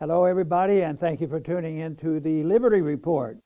Hello, 0.00 0.24
everybody, 0.24 0.80
and 0.82 0.98
thank 0.98 1.20
you 1.20 1.28
for 1.28 1.40
tuning 1.40 1.78
in 1.78 1.94
to 1.96 2.20
the 2.20 2.42
Liberty 2.42 2.80
Report. 2.80 3.38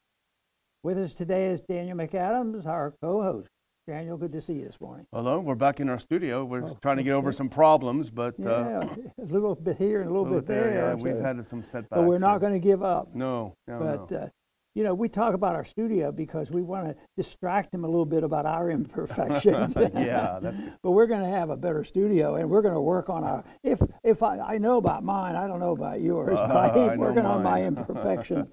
With 0.84 0.99
us 0.99 1.12
today 1.12 1.46
is 1.46 1.61
Daniel 1.61 1.96
McAdams, 1.96 2.65
our 2.67 2.95
co 3.03 3.23
host. 3.23 3.49
Daniel, 3.88 4.17
good 4.17 4.30
to 4.33 4.41
see 4.41 4.54
you 4.54 4.64
this 4.67 4.80
morning. 4.80 5.04
Hello, 5.12 5.40
we're 5.40 5.56
back 5.56 5.80
in 5.80 5.88
our 5.88 5.98
studio. 5.98 6.44
We're 6.44 6.64
Oh, 6.64 6.78
trying 6.80 6.98
to 6.98 7.02
get 7.02 7.12
over 7.12 7.32
some 7.32 7.48
problems, 7.48 8.09
but 8.09 8.34
Yeah, 8.38 8.46
uh, 8.48 8.96
a 9.20 9.25
little 9.25 9.56
bit 9.56 9.79
here 9.79 10.00
and 10.00 10.09
a 10.09 10.12
little, 10.12 10.32
bit 10.32 10.46
there. 10.46 10.72
yeah, 10.72 10.95
we've 10.95 11.18
had 11.18 11.45
some 11.45 11.64
setbacks. 11.64 11.88
but 11.90 12.04
we're 12.04 12.18
not 12.18 12.35
yeah. 12.35 12.39
going 12.39 12.53
to 12.53 12.61
give 12.61 12.82
up. 12.84 13.14
No, 13.14 13.55
no, 13.66 13.79
but, 13.80 14.11
no. 14.11 14.16
Uh, 14.18 14.29
you 14.75 14.82
know, 14.82 14.93
we 14.93 15.09
talk 15.09 15.34
about 15.34 15.54
our 15.54 15.64
studio 15.64 16.11
because 16.11 16.50
we 16.50 16.61
want 16.61 16.86
to 16.86 16.96
distract 17.16 17.70
them 17.70 17.84
a 17.84 17.86
little 17.86 18.04
bit 18.04 18.24
about 18.24 18.45
our 18.45 18.70
imperfections. 18.79 19.74
yeah, 19.95 20.38
that's 20.43 20.59
but 20.82 20.91
we're 20.91 21.06
going 21.06 21.23
to 21.23 21.29
have 21.29 21.50
a 21.50 21.56
better 21.56 21.84
studio, 21.84 22.36
and 22.36 22.50
we're 22.50 22.62
going 22.62 22.74
to 22.74 22.80
work 22.80 23.09
on 23.09 23.23
our. 23.23 23.45
If 23.62 23.80
if 24.02 24.23
I, 24.23 24.38
I 24.38 24.59
know 24.59 24.79
about 24.79 25.05
mine, 25.05 25.37
I 25.37 25.46
don't 25.46 25.60
know 25.60 25.73
about 25.73 26.00
yours, 26.00 26.38
but 26.38 26.56
I 26.56 26.68
I 26.68 26.88
keep 26.88 26.98
working 26.98 27.24
on 27.24 27.42
my 27.42 27.62
imperfections 27.62 28.48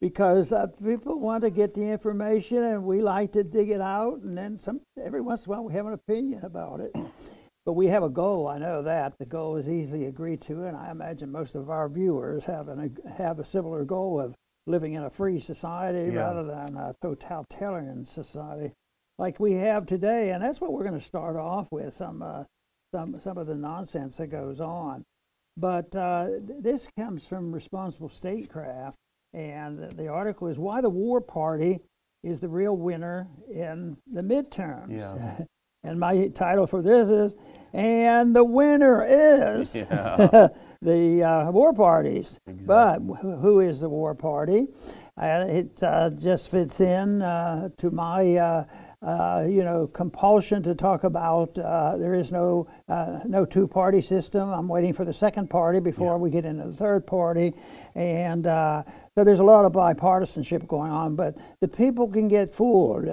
because 0.00 0.52
uh, 0.52 0.66
people 0.82 1.20
want 1.20 1.44
to 1.44 1.50
get 1.50 1.74
the 1.74 1.82
information, 1.82 2.58
and 2.62 2.84
we 2.84 3.00
like 3.00 3.32
to 3.32 3.44
dig 3.44 3.70
it 3.70 3.80
out, 3.80 4.20
and 4.22 4.36
then 4.36 4.58
some. 4.58 4.80
Every 5.02 5.20
once 5.20 5.44
in 5.44 5.52
a 5.52 5.56
while, 5.56 5.64
we 5.64 5.74
have 5.74 5.86
an 5.86 5.92
opinion 5.92 6.44
about 6.44 6.80
it. 6.80 6.94
But 7.66 7.74
we 7.74 7.88
have 7.88 8.02
a 8.02 8.08
goal. 8.08 8.48
I 8.48 8.56
know 8.56 8.82
that 8.82 9.18
the 9.18 9.26
goal 9.26 9.56
is 9.56 9.68
easily 9.68 10.06
agreed 10.06 10.40
to, 10.42 10.64
and 10.64 10.74
I 10.74 10.90
imagine 10.90 11.30
most 11.30 11.54
of 11.54 11.68
our 11.68 11.90
viewers 11.90 12.46
have 12.46 12.68
an, 12.68 12.96
have 13.18 13.38
a 13.38 13.44
similar 13.44 13.84
goal 13.84 14.18
of 14.18 14.34
living 14.66 14.94
in 14.94 15.02
a 15.02 15.10
free 15.10 15.38
society 15.38 16.12
Yeah. 16.12 16.20
rather 16.20 16.44
than 16.44 16.76
a 16.76 16.94
totalitarian 17.02 18.04
society 18.04 18.72
like 19.18 19.38
we 19.38 19.52
have 19.52 19.84
today, 19.86 20.30
and 20.30 20.42
that's 20.42 20.60
what 20.60 20.72
we're 20.72 20.84
going 20.84 20.98
to 20.98 21.04
start 21.04 21.36
off 21.36 21.68
with 21.70 21.94
some 21.96 22.22
uh, 22.22 22.44
some 22.94 23.20
some 23.20 23.36
of 23.36 23.46
the 23.46 23.54
nonsense 23.54 24.16
that 24.16 24.28
goes 24.28 24.60
on. 24.60 25.04
But 25.56 25.94
uh, 25.94 26.28
th- 26.46 26.62
this 26.62 26.88
comes 26.98 27.26
from 27.26 27.52
Responsible 27.52 28.08
Statecraft, 28.08 28.96
and 29.34 29.78
the, 29.78 29.88
the 29.88 30.08
article 30.08 30.48
is 30.48 30.58
why 30.58 30.80
the 30.80 30.88
War 30.88 31.20
Party 31.20 31.80
is 32.22 32.40
the 32.40 32.48
real 32.48 32.76
winner 32.76 33.28
in 33.52 33.98
the 34.10 34.22
midterms. 34.22 34.96
Yeah. 34.98 35.44
and 35.82 36.00
my 36.00 36.28
title 36.28 36.66
for 36.66 36.80
this 36.80 37.10
is, 37.10 37.34
and 37.72 38.34
the 38.34 38.44
winner 38.44 39.04
is 39.04 39.74
Yeah. 39.74 40.48
the 40.82 41.22
uh, 41.22 41.50
war 41.50 41.72
parties. 41.72 42.38
Exactly. 42.46 42.66
But 42.66 42.98
who 43.20 43.60
is 43.60 43.80
the 43.80 43.88
war 43.88 44.14
party? 44.14 44.66
Uh, 45.20 45.44
it 45.48 45.82
uh, 45.82 46.10
just 46.10 46.50
fits 46.50 46.80
in 46.80 47.20
uh, 47.20 47.68
to 47.76 47.90
my, 47.90 48.36
uh, 48.36 48.64
uh, 49.02 49.44
you 49.46 49.62
know, 49.62 49.86
compulsion 49.88 50.62
to 50.62 50.74
talk 50.74 51.04
about. 51.04 51.58
Uh, 51.58 51.98
there 51.98 52.14
is 52.14 52.32
no 52.32 52.66
uh, 52.88 53.18
no 53.26 53.44
two 53.44 53.66
party 53.66 54.00
system. 54.00 54.48
I'm 54.48 54.66
waiting 54.68 54.94
for 54.94 55.04
the 55.04 55.12
second 55.12 55.50
party 55.50 55.78
before 55.80 56.14
Yeah. 56.14 56.18
we 56.18 56.30
get 56.30 56.46
into 56.46 56.64
the 56.68 56.72
third 56.72 57.06
party, 57.06 57.52
and 57.94 58.46
uh, 58.46 58.82
so 59.14 59.24
there's 59.24 59.40
a 59.40 59.44
lot 59.44 59.66
of 59.66 59.72
bipartisanship 59.72 60.66
going 60.66 60.90
on. 60.92 61.16
But 61.16 61.36
the 61.60 61.68
people 61.68 62.08
can 62.08 62.28
get 62.28 62.54
fooled. 62.54 63.06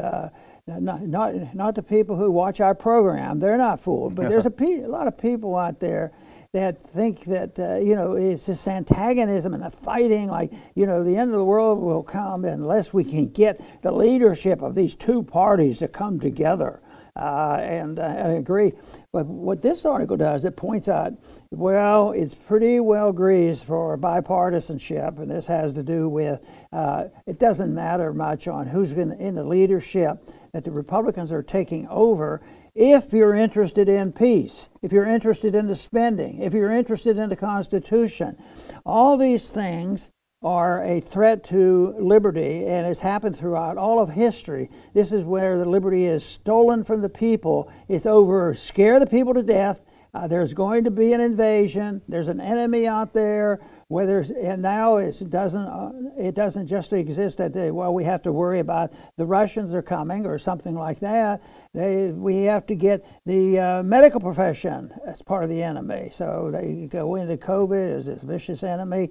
Not, 0.68 1.02
not, 1.04 1.56
not 1.56 1.76
the 1.76 1.84
people 1.84 2.18
who 2.18 2.30
watch 2.30 2.60
our 2.60 2.76
program. 2.76 3.40
They're 3.40 3.58
not 3.58 3.80
fooled. 3.80 4.16
But 4.16 4.28
there's 4.28 4.46
a, 4.46 4.52
pe- 4.52 4.82
a 4.82 4.88
lot 4.90 5.08
of 5.08 5.18
people 5.18 5.56
out 5.56 5.80
there 5.80 6.12
that 6.54 6.90
think 6.90 7.26
that 7.26 7.60
uh, 7.60 7.76
you 7.76 7.94
know 7.94 8.14
it's 8.14 8.46
this 8.46 8.68
antagonism 8.68 9.54
and 9.54 9.64
the 9.64 9.70
fighting 9.70 10.28
like 10.28 10.52
you 10.76 10.88
know 10.88 11.04
the 11.04 11.16
end 11.16 11.32
of 11.32 11.38
the 11.38 11.44
world 11.44 11.80
will 11.80 12.04
come 12.04 12.46
unless 12.46 12.94
we 12.94 13.04
can 13.04 13.28
get 13.28 13.60
the 13.82 13.92
leadership 13.92 14.62
of 14.62 14.74
these 14.74 14.96
two 14.96 15.22
parties 15.22 15.78
to 15.78 15.88
come 15.88 16.20
together 16.20 16.82
uh, 17.18 17.58
and 17.62 18.00
uh, 18.00 18.04
I 18.04 18.30
agree 18.30 18.72
but 19.12 19.26
what 19.26 19.62
this 19.62 19.84
article 19.84 20.16
does 20.16 20.46
it 20.46 20.56
points 20.56 20.88
out 20.88 21.14
well 21.52 22.12
it's 22.12 22.34
pretty 22.34 22.80
well 22.80 23.12
greased 23.12 23.66
for 23.66 23.98
bipartisanship 23.98 25.20
and 25.20 25.30
this 25.30 25.48
has 25.48 25.74
to 25.74 25.84
do 25.84 26.08
with 26.08 26.40
uh, 26.72 27.06
it 27.26 27.40
doesn't 27.40 27.76
matter 27.76 28.14
much 28.14 28.48
on 28.48 28.68
who's 28.68 28.94
in, 28.94 29.12
in 29.12 29.36
the 29.36 29.44
leadership 29.44 30.18
that 30.54 30.64
the 30.64 30.72
Republicans 30.72 31.32
are 31.32 31.44
taking 31.44 31.88
over 31.88 32.42
if 32.76 33.12
you're 33.12 33.34
interested 33.34 33.90
in 33.90 34.12
peace, 34.12 34.70
if 34.84 34.92
you're 34.92 35.08
interested 35.08 35.56
in 35.56 35.68
the 35.68 35.76
spending, 35.76 36.40
if 36.40 36.54
you're 36.54 36.72
interested 36.72 37.18
in 37.18 37.28
the 37.30 37.36
Constitution, 37.36 38.38
all 38.86 39.18
these 39.18 39.50
things 39.50 40.12
are 40.44 40.84
a 40.84 41.00
threat 41.00 41.44
to 41.44 41.96
liberty 42.00 42.68
and 42.68 42.86
it's 42.86 43.00
happened 43.00 43.36
throughout 43.36 43.78
all 43.78 44.00
of 44.00 44.10
history. 44.10 44.70
This 44.94 45.12
is 45.12 45.24
where 45.26 45.58
the 45.58 45.66
liberty 45.66 46.06
is 46.06 46.24
stolen 46.24 46.84
from 46.84 47.02
the 47.02 47.10
people. 47.10 47.72
It's 47.88 48.06
over 48.06 48.54
scare 48.54 49.00
the 49.00 49.08
people 49.08 49.34
to 49.34 49.42
death. 49.42 49.82
Uh, 50.14 50.28
there's 50.28 50.54
going 50.54 50.84
to 50.84 50.92
be 50.92 51.14
an 51.14 51.22
invasion. 51.22 52.02
There's 52.08 52.28
an 52.28 52.40
enemy 52.40 52.88
out 52.88 53.14
there. 53.14 53.60
Whether 53.90 54.20
and 54.20 54.62
now 54.62 54.98
it 54.98 55.18
doesn't 55.30 55.66
uh, 55.66 55.92
it 56.18 56.36
doesn't 56.36 56.68
just 56.68 56.92
exist 56.92 57.38
that 57.38 57.54
they, 57.54 57.72
well 57.72 57.94
we 57.94 58.04
have 58.04 58.22
to 58.24 58.34
worry 58.34 58.60
about 58.60 58.92
the 59.16 59.26
Russians 59.26 59.74
are 59.74 59.82
coming 59.82 60.26
or 60.26 60.38
something 60.38 60.76
like 60.76 61.00
that. 61.00 61.42
They 61.74 62.12
we 62.12 62.44
have 62.44 62.66
to 62.66 62.76
get 62.76 63.06
the 63.26 63.58
uh, 63.58 63.84
medical 63.84 64.20
profession 64.20 64.92
as 65.06 65.22
part 65.22 65.46
of 65.46 65.50
the 65.50 65.64
enemy. 65.64 66.10
So 66.12 66.50
they 66.52 66.88
go 66.92 67.16
into 67.16 67.38
COVID 67.38 67.98
as 67.98 68.08
this 68.08 68.24
vicious 68.24 68.62
enemy, 68.62 69.10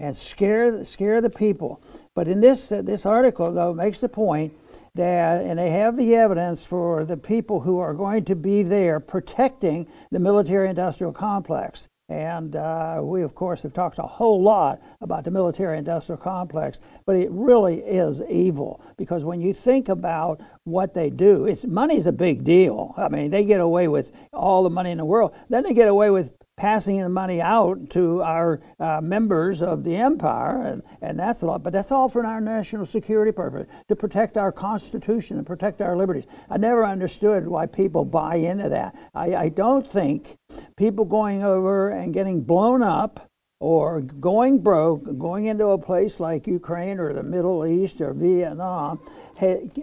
and 0.00 0.14
scare 0.14 0.84
scare 0.84 1.20
the 1.20 1.30
people. 1.30 1.80
But 2.12 2.26
in 2.26 2.40
this 2.40 2.72
uh, 2.72 2.82
this 2.82 3.06
article 3.06 3.52
though 3.52 3.74
makes 3.74 4.00
the 4.00 4.08
point 4.08 4.54
that, 4.96 5.44
and 5.44 5.58
they 5.58 5.70
have 5.70 5.96
the 5.96 6.16
evidence 6.16 6.66
for 6.66 7.04
the 7.04 7.16
people 7.16 7.60
who 7.60 7.78
are 7.78 7.94
going 7.94 8.24
to 8.24 8.34
be 8.34 8.62
there 8.62 8.98
protecting 8.98 9.86
the 10.10 10.18
military 10.18 10.68
industrial 10.68 11.12
complex. 11.12 11.88
And 12.08 12.54
uh, 12.54 13.00
we, 13.02 13.22
of 13.22 13.34
course, 13.34 13.62
have 13.64 13.72
talked 13.72 13.98
a 13.98 14.02
whole 14.02 14.40
lot 14.40 14.80
about 15.00 15.24
the 15.24 15.32
military 15.32 15.76
industrial 15.76 16.18
complex, 16.18 16.80
but 17.04 17.16
it 17.16 17.28
really 17.32 17.78
is 17.78 18.22
evil 18.28 18.80
because 18.96 19.24
when 19.24 19.40
you 19.40 19.52
think 19.52 19.88
about 19.88 20.40
what 20.62 20.94
they 20.94 21.10
do, 21.10 21.46
it's 21.46 21.64
money's 21.64 22.06
a 22.06 22.12
big 22.12 22.44
deal. 22.44 22.94
I 22.96 23.08
mean, 23.08 23.32
they 23.32 23.44
get 23.44 23.60
away 23.60 23.88
with 23.88 24.12
all 24.32 24.62
the 24.62 24.70
money 24.70 24.92
in 24.92 24.98
the 24.98 25.04
world. 25.04 25.34
Then 25.48 25.64
they 25.64 25.74
get 25.74 25.88
away 25.88 26.10
with 26.10 26.30
passing 26.56 27.00
the 27.00 27.08
money 27.08 27.40
out 27.40 27.90
to 27.90 28.22
our 28.22 28.60
uh, 28.80 29.00
members 29.02 29.60
of 29.60 29.84
the 29.84 29.94
empire, 29.94 30.62
and, 30.62 30.82
and 31.02 31.18
that's 31.18 31.42
a 31.42 31.46
lot. 31.46 31.62
But 31.62 31.74
that's 31.74 31.92
all 31.92 32.08
for 32.08 32.24
our 32.24 32.40
national 32.40 32.86
security 32.86 33.32
purpose, 33.32 33.66
to 33.88 33.96
protect 33.96 34.36
our 34.36 34.50
Constitution 34.50 35.36
and 35.36 35.46
protect 35.46 35.82
our 35.82 35.96
liberties. 35.96 36.26
I 36.48 36.56
never 36.56 36.84
understood 36.84 37.46
why 37.46 37.66
people 37.66 38.04
buy 38.04 38.36
into 38.36 38.68
that. 38.70 38.96
I, 39.14 39.34
I 39.34 39.48
don't 39.50 39.86
think 39.86 40.36
people 40.76 41.04
going 41.04 41.44
over 41.44 41.90
and 41.90 42.14
getting 42.14 42.42
blown 42.42 42.82
up 42.82 43.28
or 43.60 44.02
going 44.02 44.58
broke, 44.58 45.18
going 45.18 45.46
into 45.46 45.68
a 45.68 45.78
place 45.78 46.20
like 46.20 46.46
Ukraine 46.46 46.98
or 46.98 47.12
the 47.12 47.22
Middle 47.22 47.66
East 47.66 48.00
or 48.00 48.12
Vietnam, 48.12 49.00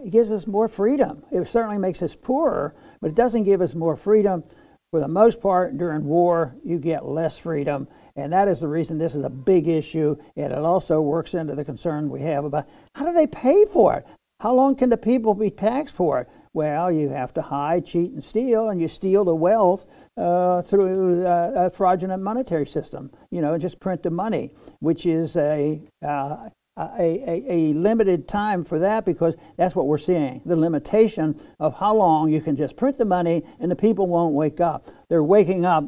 gives 0.10 0.32
us 0.32 0.46
more 0.48 0.68
freedom. 0.68 1.24
It 1.32 1.48
certainly 1.48 1.78
makes 1.78 2.02
us 2.02 2.16
poorer, 2.16 2.76
but 3.02 3.10
it 3.10 3.16
doesn't 3.16 3.44
give 3.44 3.62
us 3.62 3.74
more 3.74 3.96
freedom 3.96 4.44
for 4.94 5.00
the 5.00 5.08
most 5.08 5.42
part, 5.42 5.76
during 5.76 6.06
war, 6.06 6.56
you 6.64 6.78
get 6.78 7.04
less 7.04 7.40
freedom. 7.40 7.88
And 8.16 8.32
that 8.32 8.48
is 8.48 8.60
the 8.60 8.68
reason 8.68 9.00
this 9.00 9.16
is 9.16 9.24
a 9.24 9.30
big 9.30 9.68
issue. 9.68 10.16
And 10.36 10.54
it 10.54 10.60
also 10.60 11.02
works 11.02 11.34
into 11.34 11.56
the 11.56 11.66
concern 11.66 12.12
we 12.12 12.22
have 12.22 12.46
about 12.46 12.70
how 12.94 13.04
do 13.04 13.12
they 13.12 13.26
pay 13.26 13.66
for 13.66 13.96
it? 13.96 14.06
How 14.40 14.54
long 14.54 14.76
can 14.76 14.92
the 14.92 14.98
people 14.98 15.34
be 15.34 15.50
taxed 15.50 15.96
for 15.96 16.20
it? 16.22 16.30
Well, 16.54 16.92
you 16.92 17.10
have 17.10 17.34
to 17.34 17.42
hide, 17.42 17.88
cheat, 17.88 18.12
and 18.12 18.24
steal, 18.24 18.70
and 18.70 18.80
you 18.80 18.88
steal 18.88 19.26
the 19.26 19.34
wealth 19.34 19.88
uh, 20.16 20.62
through 20.62 21.26
uh, 21.26 21.54
a 21.56 21.70
fraudulent 21.72 22.22
monetary 22.22 22.68
system. 22.68 23.10
You 23.32 23.42
know, 23.42 23.58
just 23.58 23.80
print 23.80 24.04
the 24.04 24.12
money, 24.12 24.52
which 24.78 25.08
is 25.08 25.36
a 25.36 25.82
uh, 26.06 26.50
a, 26.78 26.92
a, 27.00 27.46
a 27.50 27.74
limited 27.74 28.28
time 28.28 28.64
for 28.64 28.80
that 28.80 29.06
because 29.06 29.38
that's 29.58 29.76
what 29.76 29.86
we're 29.86 29.98
seeing 29.98 30.42
the 30.46 30.56
limitation 30.56 31.40
of 31.60 31.78
how 31.78 31.96
long 31.96 32.32
you 32.32 32.42
can 32.42 32.56
just 32.56 32.76
print 32.76 32.98
the 32.98 33.06
money 33.06 33.44
and 33.60 33.70
the 33.70 33.76
people 33.76 34.08
won't 34.08 34.34
wake 34.34 34.60
up. 34.60 34.90
They're 35.10 35.24
waking 35.24 35.66
up, 35.66 35.86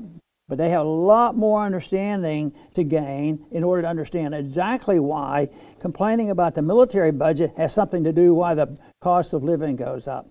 but 0.48 0.58
they 0.58 0.70
have 0.70 0.86
a 0.86 0.90
lot 0.90 1.36
more 1.36 1.64
understanding 1.64 2.54
to 2.76 2.84
gain 2.84 3.46
in 3.52 3.64
order 3.64 3.82
to 3.82 3.88
understand 3.88 4.36
exactly 4.36 5.00
why 5.00 5.50
complaining 5.80 6.30
about 6.30 6.54
the 6.54 6.62
military 6.62 7.12
budget 7.12 7.54
has 7.58 7.74
something 7.74 8.04
to 8.04 8.14
do 8.14 8.34
why 8.34 8.54
the 8.54 8.78
cost 9.02 9.34
of 9.34 9.44
living 9.44 9.76
goes 9.76 10.08
up. 10.08 10.30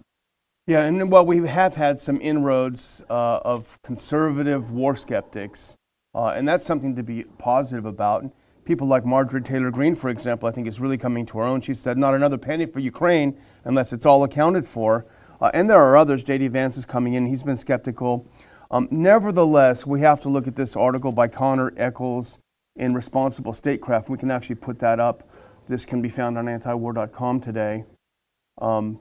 Yeah, 0.66 0.84
and 0.84 1.10
well, 1.10 1.26
we 1.26 1.46
have 1.46 1.76
had 1.76 2.00
some 2.00 2.18
inroads 2.22 3.02
uh, 3.10 3.40
of 3.44 3.76
conservative 3.82 4.70
war 4.70 4.96
skeptics, 4.96 5.76
uh, 6.14 6.28
and 6.28 6.48
that's 6.48 6.64
something 6.64 6.96
to 6.96 7.02
be 7.02 7.24
positive 7.36 7.84
about. 7.84 8.24
People 8.64 8.86
like 8.86 9.04
Marjorie 9.04 9.42
Taylor 9.42 9.70
Greene, 9.70 9.94
for 9.94 10.08
example, 10.08 10.48
I 10.48 10.52
think 10.52 10.66
is 10.66 10.80
really 10.80 10.98
coming 10.98 11.26
to 11.26 11.38
her 11.38 11.44
own. 11.44 11.60
She 11.60 11.74
said, 11.74 11.98
"Not 11.98 12.14
another 12.14 12.38
penny 12.38 12.66
for 12.66 12.80
Ukraine 12.80 13.36
unless 13.64 13.92
it's 13.92 14.06
all 14.06 14.24
accounted 14.24 14.64
for." 14.64 15.06
Uh, 15.40 15.50
and 15.52 15.68
there 15.68 15.80
are 15.80 15.96
others. 15.96 16.24
J.D. 16.24 16.48
Vance 16.48 16.76
is 16.76 16.86
coming 16.86 17.14
in; 17.14 17.26
he's 17.26 17.42
been 17.42 17.56
skeptical. 17.56 18.26
Um, 18.70 18.88
nevertheless, 18.90 19.86
we 19.86 20.00
have 20.00 20.20
to 20.22 20.28
look 20.28 20.46
at 20.48 20.56
this 20.56 20.74
article 20.74 21.12
by 21.12 21.28
Connor 21.28 21.72
Echols 21.76 22.38
in 22.76 22.94
Responsible 22.94 23.52
Statecraft. 23.52 24.08
We 24.08 24.18
can 24.18 24.30
actually 24.30 24.56
put 24.56 24.78
that 24.80 24.98
up. 24.98 25.28
This 25.68 25.84
can 25.84 26.02
be 26.02 26.08
found 26.08 26.36
on 26.38 26.46
antiwar.com 26.46 27.40
today. 27.40 27.84
Um, 28.60 29.00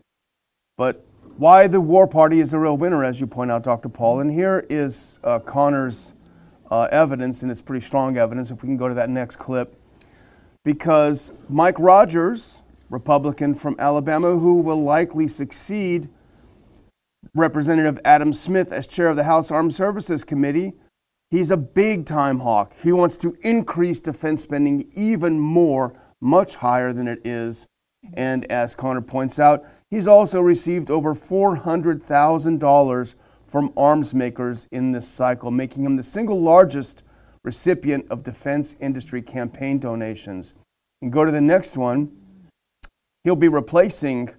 but 0.77 1.05
why 1.37 1.67
the 1.67 1.81
war 1.81 2.07
party 2.07 2.39
is 2.39 2.51
the 2.51 2.59
real 2.59 2.77
winner, 2.77 3.03
as 3.03 3.19
you 3.19 3.27
point 3.27 3.51
out, 3.51 3.63
Dr. 3.63 3.89
Paul. 3.89 4.19
And 4.19 4.31
here 4.31 4.65
is 4.69 5.19
uh, 5.23 5.39
Connor's 5.39 6.13
uh, 6.73 6.87
evidence, 6.91 7.43
and 7.43 7.51
it's 7.51 7.61
pretty 7.61 7.85
strong 7.85 8.17
evidence. 8.17 8.49
If 8.49 8.63
we 8.63 8.67
can 8.67 8.77
go 8.77 8.87
to 8.87 8.95
that 8.95 9.07
next 9.07 9.35
clip, 9.35 9.79
because 10.65 11.31
Mike 11.47 11.77
Rogers, 11.77 12.63
Republican 12.89 13.53
from 13.53 13.75
Alabama, 13.77 14.39
who 14.39 14.55
will 14.55 14.81
likely 14.81 15.27
succeed 15.27 16.09
Representative 17.35 17.99
Adam 18.03 18.33
Smith 18.33 18.71
as 18.71 18.87
chair 18.87 19.09
of 19.09 19.15
the 19.15 19.25
House 19.25 19.51
Armed 19.51 19.75
Services 19.75 20.23
Committee, 20.23 20.73
he's 21.29 21.51
a 21.51 21.57
big 21.57 22.07
time 22.07 22.39
hawk. 22.39 22.73
He 22.81 22.91
wants 22.91 23.17
to 23.17 23.37
increase 23.43 23.99
defense 23.99 24.41
spending 24.41 24.91
even 24.95 25.39
more, 25.39 25.93
much 26.19 26.55
higher 26.55 26.91
than 26.91 27.07
it 27.07 27.19
is. 27.23 27.67
And 28.15 28.51
as 28.51 28.73
Connor 28.73 29.01
points 29.01 29.37
out, 29.37 29.63
he's 29.91 30.07
also 30.07 30.41
received 30.41 30.89
over 30.89 31.13
$400,000 31.13 33.13
from 33.53 33.71
arms 33.77 34.15
makers 34.15 34.67
in 34.71 34.93
this 34.93 35.07
cycle, 35.07 35.51
making 35.51 35.85
him 35.85 35.95
the 35.95 36.01
single 36.01 36.41
largest 36.41 37.03
recipient 37.43 38.03
of 38.09 38.23
defense 38.23 38.75
industry 38.79 39.21
campaign 39.21 39.77
donations. 39.77 40.55
And 41.03 41.13
go 41.13 41.23
to 41.23 41.31
the 41.31 41.39
next 41.39 41.77
one. 41.77 42.11
He'll 43.23 43.35
be 43.35 43.47
replacing 43.47 44.31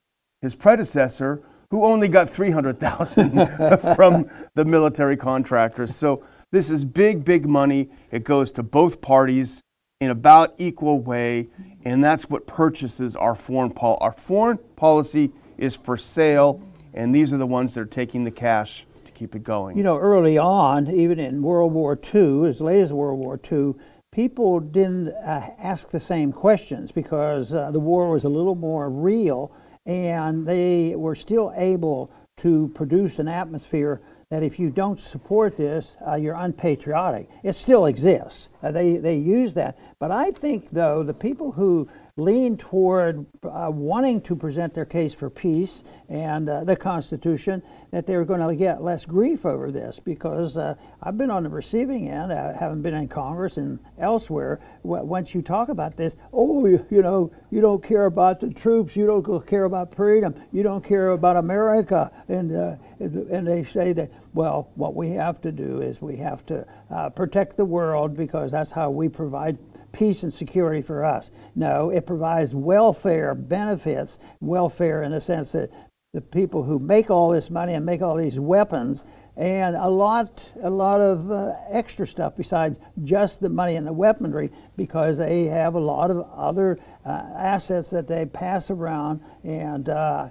his 0.42 0.56
predecessor, 0.56 1.44
who 1.70 1.84
only 1.84 2.08
got 2.08 2.28
300,000 2.28 3.46
from 3.94 4.28
the 4.56 4.64
military 4.64 5.16
contractors. 5.16 5.94
So 5.94 6.24
this 6.50 6.68
is 6.68 6.84
big, 6.84 7.24
big 7.24 7.48
money. 7.48 7.90
It 8.10 8.24
goes 8.24 8.50
to 8.50 8.64
both 8.64 9.00
parties 9.00 9.60
in 10.00 10.10
about 10.10 10.56
equal 10.58 10.98
way, 10.98 11.50
and 11.84 12.02
that's 12.02 12.28
what 12.28 12.48
purchases 12.48 13.14
our 13.14 13.36
foreign 13.36 13.70
pol- 13.70 13.98
our 14.00 14.10
foreign 14.10 14.58
policy 14.74 15.30
is 15.56 15.76
for 15.76 15.96
sale, 15.96 16.60
and 16.92 17.14
these 17.14 17.32
are 17.32 17.36
the 17.36 17.46
ones 17.46 17.74
that 17.74 17.80
are 17.80 17.86
taking 17.86 18.24
the 18.24 18.32
cash 18.32 18.86
keep 19.24 19.34
it 19.34 19.42
going. 19.42 19.74
You 19.74 19.82
know, 19.82 19.96
early 19.96 20.36
on, 20.36 20.90
even 20.90 21.18
in 21.18 21.40
World 21.40 21.72
War 21.72 21.98
II, 22.14 22.46
as 22.46 22.60
late 22.60 22.82
as 22.82 22.92
World 22.92 23.18
War 23.18 23.40
II, 23.50 23.72
people 24.12 24.60
didn't 24.60 25.08
uh, 25.08 25.48
ask 25.58 25.88
the 25.88 25.98
same 25.98 26.30
questions 26.30 26.92
because 26.92 27.54
uh, 27.54 27.70
the 27.70 27.80
war 27.80 28.10
was 28.10 28.24
a 28.24 28.28
little 28.28 28.54
more 28.54 28.90
real, 28.90 29.50
and 29.86 30.46
they 30.46 30.94
were 30.94 31.14
still 31.14 31.54
able 31.56 32.10
to 32.36 32.70
produce 32.74 33.18
an 33.18 33.28
atmosphere 33.28 34.02
that 34.28 34.42
if 34.42 34.58
you 34.58 34.68
don't 34.68 35.00
support 35.00 35.56
this, 35.56 35.96
uh, 36.06 36.16
you're 36.16 36.34
unpatriotic. 36.34 37.30
It 37.42 37.54
still 37.54 37.86
exists. 37.86 38.50
Uh, 38.62 38.72
they, 38.72 38.98
they 38.98 39.16
use 39.16 39.54
that. 39.54 39.78
But 39.98 40.10
I 40.10 40.32
think, 40.32 40.68
though, 40.70 41.02
the 41.02 41.14
people 41.14 41.52
who 41.52 41.88
lean 42.16 42.56
toward 42.56 43.26
uh, 43.42 43.68
wanting 43.68 44.20
to 44.20 44.36
present 44.36 44.72
their 44.72 44.84
case 44.84 45.12
for 45.12 45.28
peace 45.28 45.82
and 46.08 46.48
uh, 46.48 46.62
the 46.62 46.76
Constitution, 46.76 47.60
that 47.90 48.06
they're 48.06 48.24
going 48.24 48.46
to 48.46 48.54
get 48.54 48.80
less 48.80 49.04
grief 49.04 49.44
over 49.44 49.72
this 49.72 49.98
because 49.98 50.56
uh, 50.56 50.76
I've 51.02 51.18
been 51.18 51.30
on 51.30 51.42
the 51.42 51.48
receiving 51.48 52.08
end, 52.08 52.32
I 52.32 52.56
haven't 52.56 52.82
been 52.82 52.94
in 52.94 53.08
Congress 53.08 53.56
and 53.56 53.80
elsewhere. 53.98 54.60
Once 54.84 55.34
you 55.34 55.42
talk 55.42 55.70
about 55.70 55.96
this, 55.96 56.16
oh, 56.32 56.64
you, 56.66 56.86
you 56.88 57.02
know, 57.02 57.32
you 57.50 57.60
don't 57.60 57.82
care 57.82 58.06
about 58.06 58.38
the 58.38 58.50
troops, 58.50 58.94
you 58.94 59.06
don't 59.06 59.44
care 59.44 59.64
about 59.64 59.92
freedom, 59.92 60.36
you 60.52 60.62
don't 60.62 60.84
care 60.84 61.08
about 61.08 61.36
America. 61.36 62.12
And, 62.28 62.54
uh, 62.54 62.76
and 63.00 63.44
they 63.44 63.64
say 63.64 63.92
that, 63.92 64.12
well, 64.34 64.70
what 64.76 64.94
we 64.94 65.10
have 65.10 65.40
to 65.40 65.50
do 65.50 65.80
is 65.80 66.00
we 66.00 66.16
have 66.18 66.46
to 66.46 66.64
uh, 66.90 67.10
protect 67.10 67.56
the 67.56 67.64
world 67.64 68.16
because 68.16 68.52
that's 68.52 68.70
how 68.70 68.90
we 68.90 69.08
provide 69.08 69.58
peace 69.94 70.22
and 70.22 70.34
security 70.34 70.82
for 70.82 71.04
us. 71.04 71.30
No, 71.54 71.90
it 71.90 72.06
provides 72.06 72.54
welfare 72.54 73.34
benefits, 73.34 74.18
welfare 74.40 75.02
in 75.02 75.12
the 75.12 75.20
sense 75.20 75.52
that 75.52 75.70
the 76.12 76.20
people 76.20 76.64
who 76.64 76.78
make 76.78 77.10
all 77.10 77.30
this 77.30 77.48
money 77.48 77.72
and 77.72 77.86
make 77.86 78.02
all 78.02 78.16
these 78.16 78.38
weapons 78.38 79.04
and 79.36 79.74
a 79.74 79.88
lot, 79.88 80.44
a 80.62 80.70
lot 80.70 81.00
of 81.00 81.30
uh, 81.30 81.54
extra 81.68 82.06
stuff 82.06 82.36
besides 82.36 82.78
just 83.02 83.40
the 83.40 83.48
money 83.48 83.74
and 83.74 83.86
the 83.86 83.92
weaponry, 83.92 84.50
because 84.76 85.18
they 85.18 85.44
have 85.44 85.74
a 85.74 85.80
lot 85.80 86.10
of 86.10 86.24
other 86.32 86.78
uh, 87.04 87.08
assets 87.36 87.90
that 87.90 88.06
they 88.06 88.26
pass 88.26 88.70
around, 88.70 89.20
and 89.42 89.88
uh, 89.88 90.28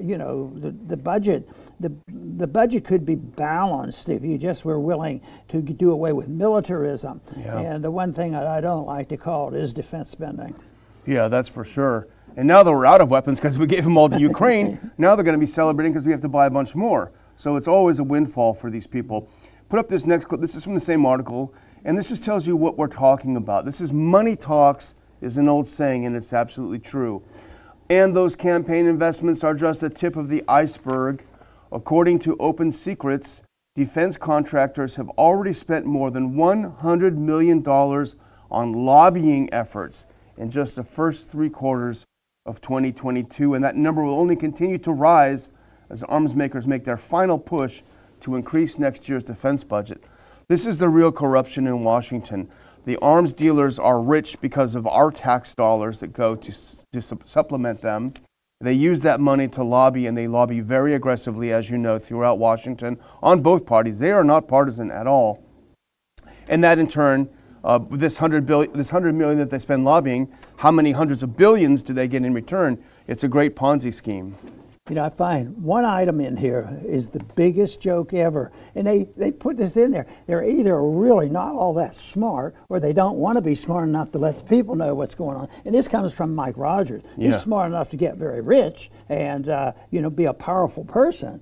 you 0.00 0.16
know 0.16 0.52
the, 0.56 0.70
the 0.70 0.96
budget 0.96 1.48
the, 1.80 1.92
the 2.08 2.46
budget 2.46 2.84
could 2.84 3.04
be 3.04 3.14
balanced 3.14 4.08
if 4.08 4.24
you 4.24 4.38
just 4.38 4.64
were 4.64 4.80
willing 4.80 5.20
to 5.48 5.60
do 5.60 5.90
away 5.90 6.12
with 6.12 6.28
militarism. 6.28 7.20
Yeah. 7.36 7.58
And 7.58 7.84
the 7.84 7.90
one 7.90 8.12
thing 8.12 8.32
that 8.32 8.46
I 8.46 8.60
don't 8.60 8.86
like 8.86 9.08
to 9.10 9.16
call 9.16 9.54
it 9.54 9.60
is 9.60 9.72
defense 9.72 10.10
spending. 10.10 10.54
Yeah, 11.06 11.28
that's 11.28 11.48
for 11.48 11.64
sure. 11.64 12.08
And 12.36 12.46
now 12.46 12.62
that 12.62 12.70
we're 12.70 12.86
out 12.86 13.00
of 13.00 13.10
weapons 13.10 13.38
because 13.38 13.58
we 13.58 13.66
gave 13.66 13.84
them 13.84 13.96
all 13.96 14.08
to 14.08 14.20
Ukraine, 14.20 14.90
now 14.98 15.14
they're 15.14 15.24
going 15.24 15.38
to 15.38 15.40
be 15.40 15.46
celebrating 15.46 15.92
because 15.92 16.06
we 16.06 16.12
have 16.12 16.20
to 16.22 16.28
buy 16.28 16.46
a 16.46 16.50
bunch 16.50 16.74
more. 16.74 17.12
So 17.36 17.56
it's 17.56 17.68
always 17.68 17.98
a 17.98 18.04
windfall 18.04 18.54
for 18.54 18.70
these 18.70 18.86
people. 18.86 19.28
Put 19.68 19.78
up 19.78 19.88
this 19.88 20.06
next 20.06 20.26
clip. 20.26 20.40
This 20.40 20.54
is 20.54 20.64
from 20.64 20.74
the 20.74 20.80
same 20.80 21.04
article, 21.04 21.54
and 21.84 21.98
this 21.98 22.08
just 22.08 22.24
tells 22.24 22.46
you 22.46 22.56
what 22.56 22.78
we're 22.78 22.86
talking 22.86 23.36
about. 23.36 23.64
This 23.64 23.80
is 23.80 23.92
money 23.92 24.36
talks 24.36 24.94
is 25.20 25.36
an 25.36 25.48
old 25.48 25.66
saying, 25.66 26.06
and 26.06 26.14
it's 26.14 26.32
absolutely 26.32 26.78
true. 26.78 27.22
And 27.88 28.16
those 28.16 28.34
campaign 28.34 28.86
investments 28.86 29.44
are 29.44 29.54
just 29.54 29.80
the 29.80 29.90
tip 29.90 30.16
of 30.16 30.28
the 30.28 30.42
iceberg 30.48 31.24
According 31.72 32.20
to 32.20 32.36
Open 32.38 32.70
Secrets, 32.70 33.42
defense 33.74 34.16
contractors 34.16 34.96
have 34.96 35.08
already 35.10 35.52
spent 35.52 35.84
more 35.84 36.10
than 36.10 36.34
$100 36.34 37.16
million 37.16 37.66
on 37.68 38.72
lobbying 38.72 39.52
efforts 39.52 40.06
in 40.36 40.50
just 40.50 40.76
the 40.76 40.84
first 40.84 41.28
three 41.28 41.50
quarters 41.50 42.04
of 42.44 42.60
2022, 42.60 43.54
and 43.54 43.64
that 43.64 43.76
number 43.76 44.02
will 44.02 44.18
only 44.18 44.36
continue 44.36 44.78
to 44.78 44.92
rise 44.92 45.50
as 45.90 46.02
arms 46.04 46.34
makers 46.34 46.66
make 46.66 46.84
their 46.84 46.96
final 46.96 47.38
push 47.38 47.82
to 48.20 48.36
increase 48.36 48.78
next 48.78 49.08
year's 49.08 49.24
defense 49.24 49.64
budget. 49.64 50.02
This 50.48 50.64
is 50.64 50.78
the 50.78 50.88
real 50.88 51.10
corruption 51.10 51.66
in 51.66 51.82
Washington. 51.82 52.48
The 52.84 52.96
arms 52.98 53.32
dealers 53.32 53.80
are 53.80 54.00
rich 54.00 54.40
because 54.40 54.76
of 54.76 54.86
our 54.86 55.10
tax 55.10 55.54
dollars 55.54 55.98
that 56.00 56.12
go 56.12 56.36
to, 56.36 56.52
to 56.92 57.02
supplement 57.02 57.82
them. 57.82 58.14
They 58.60 58.72
use 58.72 59.02
that 59.02 59.20
money 59.20 59.48
to 59.48 59.62
lobby, 59.62 60.06
and 60.06 60.16
they 60.16 60.26
lobby 60.26 60.60
very 60.60 60.94
aggressively, 60.94 61.52
as 61.52 61.68
you 61.68 61.76
know, 61.76 61.98
throughout 61.98 62.38
Washington 62.38 62.98
on 63.22 63.42
both 63.42 63.66
parties. 63.66 63.98
They 63.98 64.12
are 64.12 64.24
not 64.24 64.48
partisan 64.48 64.90
at 64.90 65.06
all. 65.06 65.44
And 66.48 66.64
that, 66.64 66.78
in 66.78 66.88
turn, 66.88 67.28
uh, 67.62 67.78
this, 67.78 68.18
100 68.18 68.46
billion, 68.46 68.72
this 68.72 68.92
100 68.92 69.14
million 69.14 69.36
that 69.38 69.50
they 69.50 69.58
spend 69.58 69.84
lobbying, 69.84 70.32
how 70.58 70.70
many 70.70 70.92
hundreds 70.92 71.22
of 71.22 71.36
billions 71.36 71.82
do 71.82 71.92
they 71.92 72.08
get 72.08 72.24
in 72.24 72.32
return? 72.32 72.82
It's 73.06 73.22
a 73.22 73.28
great 73.28 73.56
Ponzi 73.56 73.92
scheme. 73.92 74.36
You 74.88 74.94
know, 74.94 75.04
I 75.04 75.08
find 75.08 75.64
one 75.64 75.84
item 75.84 76.20
in 76.20 76.36
here 76.36 76.80
is 76.86 77.08
the 77.08 77.18
biggest 77.34 77.80
joke 77.80 78.14
ever. 78.14 78.52
And 78.76 78.86
they, 78.86 79.08
they 79.16 79.32
put 79.32 79.56
this 79.56 79.76
in 79.76 79.90
there. 79.90 80.06
They're 80.28 80.48
either 80.48 80.80
really 80.80 81.28
not 81.28 81.54
all 81.54 81.74
that 81.74 81.96
smart 81.96 82.54
or 82.68 82.78
they 82.78 82.92
don't 82.92 83.16
want 83.16 83.36
to 83.36 83.42
be 83.42 83.56
smart 83.56 83.88
enough 83.88 84.12
to 84.12 84.18
let 84.18 84.38
the 84.38 84.44
people 84.44 84.76
know 84.76 84.94
what's 84.94 85.16
going 85.16 85.36
on. 85.38 85.48
And 85.64 85.74
this 85.74 85.88
comes 85.88 86.12
from 86.12 86.36
Mike 86.36 86.56
Rogers. 86.56 87.02
Yeah. 87.16 87.32
He's 87.32 87.40
smart 87.40 87.66
enough 87.66 87.90
to 87.90 87.96
get 87.96 88.16
very 88.16 88.40
rich 88.40 88.92
and, 89.08 89.48
uh, 89.48 89.72
you 89.90 90.00
know, 90.00 90.10
be 90.10 90.26
a 90.26 90.32
powerful 90.32 90.84
person. 90.84 91.40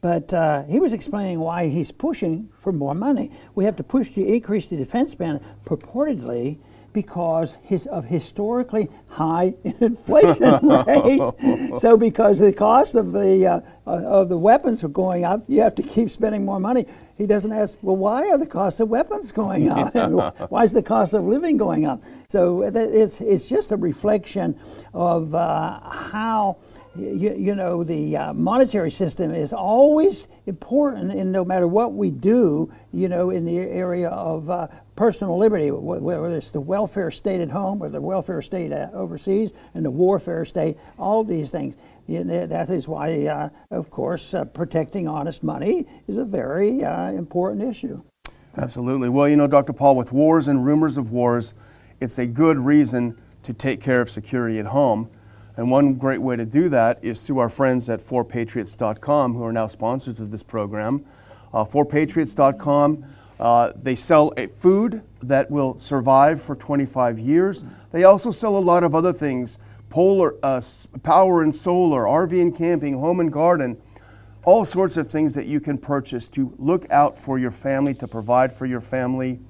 But 0.00 0.32
uh, 0.32 0.62
he 0.64 0.80
was 0.80 0.94
explaining 0.94 1.40
why 1.40 1.68
he's 1.68 1.92
pushing 1.92 2.48
for 2.62 2.72
more 2.72 2.94
money. 2.94 3.30
We 3.54 3.66
have 3.66 3.76
to 3.76 3.82
push 3.82 4.08
to 4.12 4.24
increase 4.24 4.68
the 4.68 4.76
defense 4.76 5.12
spending 5.12 5.44
purportedly 5.66 6.60
because 6.96 7.58
his, 7.62 7.84
of 7.88 8.06
historically 8.06 8.88
high 9.10 9.52
inflation 9.80 10.66
rates. 10.66 11.30
so 11.82 11.94
because 11.94 12.38
the 12.38 12.54
cost 12.54 12.94
of 12.94 13.12
the 13.12 13.44
uh, 13.46 13.60
of 13.84 14.30
the 14.30 14.38
weapons 14.38 14.82
are 14.82 14.88
going 14.88 15.22
up, 15.22 15.44
you 15.46 15.60
have 15.60 15.74
to 15.74 15.82
keep 15.82 16.10
spending 16.10 16.42
more 16.42 16.58
money. 16.58 16.86
He 17.18 17.26
doesn't 17.26 17.52
ask, 17.52 17.78
well, 17.82 17.96
why 17.96 18.30
are 18.30 18.38
the 18.38 18.46
costs 18.46 18.80
of 18.80 18.88
weapons 18.88 19.30
going 19.30 19.68
up? 19.78 20.50
Why 20.50 20.64
is 20.64 20.72
the 20.72 20.82
cost 20.82 21.12
of 21.12 21.24
living 21.24 21.58
going 21.58 21.84
up? 21.84 22.00
So 22.28 22.62
it's 22.62 23.20
it's 23.20 23.46
just 23.46 23.72
a 23.72 23.76
reflection 23.76 24.58
of 24.94 25.34
uh, 25.34 25.78
how 25.90 26.56
you, 26.98 27.34
you 27.34 27.54
know, 27.54 27.84
the 27.84 28.16
uh, 28.16 28.32
monetary 28.32 28.90
system 28.90 29.34
is 29.34 29.52
always 29.52 30.28
important, 30.46 31.12
and 31.12 31.30
no 31.30 31.44
matter 31.44 31.66
what 31.66 31.92
we 31.92 32.10
do, 32.10 32.72
you 32.90 33.08
know, 33.08 33.28
in 33.28 33.44
the 33.44 33.58
area 33.58 34.08
of 34.08 34.48
uh, 34.48 34.68
personal 34.96 35.38
liberty, 35.38 35.70
whether 35.70 36.26
it's 36.34 36.50
the 36.50 36.60
welfare 36.60 37.10
state 37.10 37.40
at 37.40 37.50
home 37.50 37.82
or 37.82 37.88
the 37.88 38.00
welfare 38.00 38.42
state 38.42 38.72
uh, 38.72 38.88
overseas 38.92 39.52
and 39.74 39.84
the 39.84 39.90
warfare 39.90 40.44
state, 40.44 40.78
all 40.98 41.22
these 41.22 41.50
things. 41.50 41.76
that 42.08 42.70
is 42.70 42.88
why, 42.88 43.26
uh, 43.26 43.50
of 43.70 43.90
course, 43.90 44.32
uh, 44.34 44.44
protecting 44.46 45.06
honest 45.06 45.42
money 45.42 45.86
is 46.08 46.16
a 46.16 46.24
very 46.24 46.82
uh, 46.82 47.10
important 47.12 47.62
issue. 47.62 48.02
Absolutely. 48.56 49.10
Well, 49.10 49.28
you 49.28 49.36
know, 49.36 49.46
Dr. 49.46 49.74
Paul, 49.74 49.96
with 49.96 50.12
wars 50.12 50.48
and 50.48 50.64
rumors 50.64 50.96
of 50.96 51.12
wars, 51.12 51.52
it's 52.00 52.18
a 52.18 52.26
good 52.26 52.58
reason 52.58 53.20
to 53.42 53.52
take 53.52 53.82
care 53.82 54.00
of 54.00 54.10
security 54.10 54.58
at 54.58 54.66
home. 54.66 55.10
And 55.58 55.70
one 55.70 55.94
great 55.94 56.20
way 56.20 56.36
to 56.36 56.44
do 56.44 56.68
that 56.70 56.98
is 57.02 57.22
through 57.22 57.38
our 57.38 57.48
friends 57.48 57.88
at 57.88 58.00
4patriots.com, 58.00 59.34
who 59.34 59.44
are 59.44 59.52
now 59.52 59.66
sponsors 59.66 60.20
of 60.20 60.30
this 60.30 60.42
program. 60.42 61.04
Uh, 61.52 61.64
4patriots.com, 61.64 63.04
uh, 63.38 63.72
they 63.80 63.94
sell 63.94 64.32
a 64.36 64.46
food 64.46 65.02
that 65.20 65.50
will 65.50 65.78
survive 65.78 66.42
for 66.42 66.56
25 66.56 67.18
years. 67.18 67.64
They 67.92 68.04
also 68.04 68.30
sell 68.30 68.56
a 68.56 68.60
lot 68.60 68.84
of 68.84 68.94
other 68.94 69.12
things 69.12 69.58
polar, 69.90 70.34
uh, 70.42 70.60
power 71.02 71.42
and 71.42 71.54
solar, 71.54 72.04
RV 72.04 72.40
and 72.40 72.56
camping, 72.56 72.98
home 72.98 73.20
and 73.20 73.32
garden, 73.32 73.80
all 74.44 74.64
sorts 74.64 74.96
of 74.96 75.10
things 75.10 75.34
that 75.34 75.46
you 75.46 75.60
can 75.60 75.78
purchase 75.78 76.28
to 76.28 76.52
look 76.58 76.90
out 76.90 77.18
for 77.18 77.38
your 77.38 77.50
family, 77.50 77.94
to 77.94 78.08
provide 78.08 78.52
for 78.52 78.66
your 78.66 78.80
family. 78.80 79.40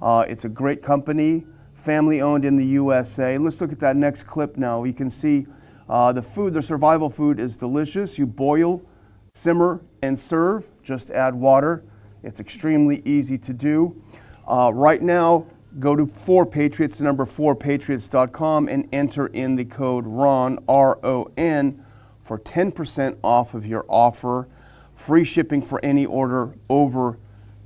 Uh, 0.00 0.24
it's 0.28 0.44
a 0.44 0.48
great 0.48 0.82
company, 0.82 1.44
family 1.74 2.20
owned 2.20 2.44
in 2.44 2.56
the 2.56 2.66
USA. 2.66 3.38
Let's 3.38 3.60
look 3.60 3.72
at 3.72 3.80
that 3.80 3.96
next 3.96 4.24
clip 4.24 4.56
now. 4.56 4.84
You 4.84 4.92
can 4.92 5.10
see 5.10 5.46
uh, 5.88 6.12
the 6.12 6.22
food, 6.22 6.54
the 6.54 6.62
survival 6.62 7.08
food 7.10 7.40
is 7.40 7.56
delicious. 7.56 8.18
You 8.18 8.26
boil, 8.26 8.82
simmer, 9.32 9.82
and 10.02 10.18
serve. 10.18 10.68
Just 10.82 11.10
add 11.10 11.34
water. 11.34 11.82
It's 12.22 12.40
extremely 12.40 13.02
easy 13.04 13.38
to 13.38 13.52
do. 13.52 14.00
Uh, 14.46 14.72
right 14.74 15.02
now, 15.02 15.46
go 15.78 15.94
to 15.94 16.06
4patriots, 16.06 16.98
the 16.98 17.04
number 17.04 17.24
4patriots.com, 17.24 18.68
and 18.68 18.88
enter 18.92 19.26
in 19.28 19.56
the 19.56 19.64
code 19.64 20.06
RON, 20.06 20.58
R 20.68 20.98
O 21.04 21.30
N, 21.36 21.84
for 22.22 22.38
10% 22.38 23.18
off 23.22 23.54
of 23.54 23.66
your 23.66 23.84
offer. 23.88 24.48
Free 24.94 25.24
shipping 25.24 25.62
for 25.62 25.82
any 25.84 26.06
order 26.06 26.54
over 26.68 27.18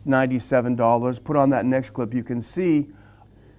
$97. 0.07 1.25
Put 1.25 1.37
on 1.37 1.51
that 1.51 1.65
next 1.65 1.91
clip. 1.91 2.13
You 2.13 2.23
can 2.23 2.43
see 2.43 2.89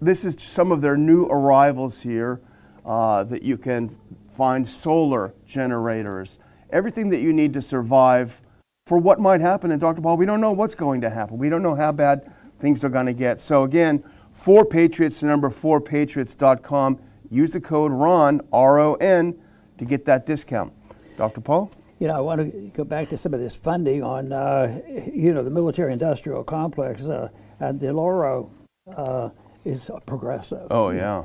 this 0.02 0.26
is 0.26 0.36
some 0.42 0.72
of 0.72 0.82
their 0.82 0.98
new 0.98 1.26
arrivals 1.26 2.02
here 2.02 2.42
uh, 2.86 3.24
that 3.24 3.42
you 3.42 3.58
can 3.58 3.98
find 4.36 4.68
solar 4.68 5.34
generators, 5.46 6.40
everything 6.72 7.10
that 7.10 7.20
you 7.20 7.32
need 7.32 7.54
to 7.54 7.62
survive 7.62 8.42
for 8.86 8.98
what 8.98 9.20
might 9.20 9.42
happen. 9.42 9.72
And 9.72 9.80
Dr. 9.80 10.02
Paul, 10.02 10.18
we 10.18 10.26
don't 10.26 10.42
know 10.42 10.52
what's 10.52 10.76
going 10.76 11.02
to 11.02 11.10
happen. 11.10 11.38
We 11.38 11.50
don't 11.50 11.64
know 11.64 11.76
how 11.76 11.92
bad 11.92 12.32
things 12.60 12.84
are 12.84 12.90
going 12.90 13.06
to 13.06 13.14
get. 13.14 13.40
So 13.40 13.64
again, 13.64 14.04
4Patriots, 14.38 15.22
the 15.22 15.28
number 15.28 15.50
4patriots.com. 15.50 17.00
Use 17.30 17.54
the 17.54 17.62
code 17.62 17.92
RON, 17.92 18.42
R 18.52 18.80
O 18.80 18.94
N, 18.96 19.36
to 19.78 19.86
get 19.86 20.06
that 20.06 20.26
discount. 20.26 20.74
Dr. 21.18 21.42
Paul? 21.42 21.72
You 22.00 22.08
know, 22.08 22.16
I 22.16 22.20
want 22.20 22.42
to 22.42 22.72
go 22.76 22.84
back 22.84 23.10
to 23.10 23.18
some 23.18 23.34
of 23.34 23.40
this 23.40 23.56
funding 23.56 24.04
on, 24.04 24.32
uh, 24.34 24.82
you 25.12 25.34
know, 25.34 25.44
the 25.44 25.50
military 25.50 25.94
industrial 25.94 26.44
complex. 26.44 27.06
Uh, 27.06 27.30
and 27.60 27.80
DeLauro 27.80 28.50
uh, 28.96 29.30
is 29.64 29.90
progressive. 30.06 30.68
Oh, 30.70 30.90
yeah. 30.90 31.24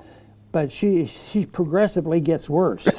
But 0.50 0.72
she 0.72 1.06
she 1.06 1.44
progressively 1.44 2.20
gets 2.20 2.48
worse. 2.48 2.84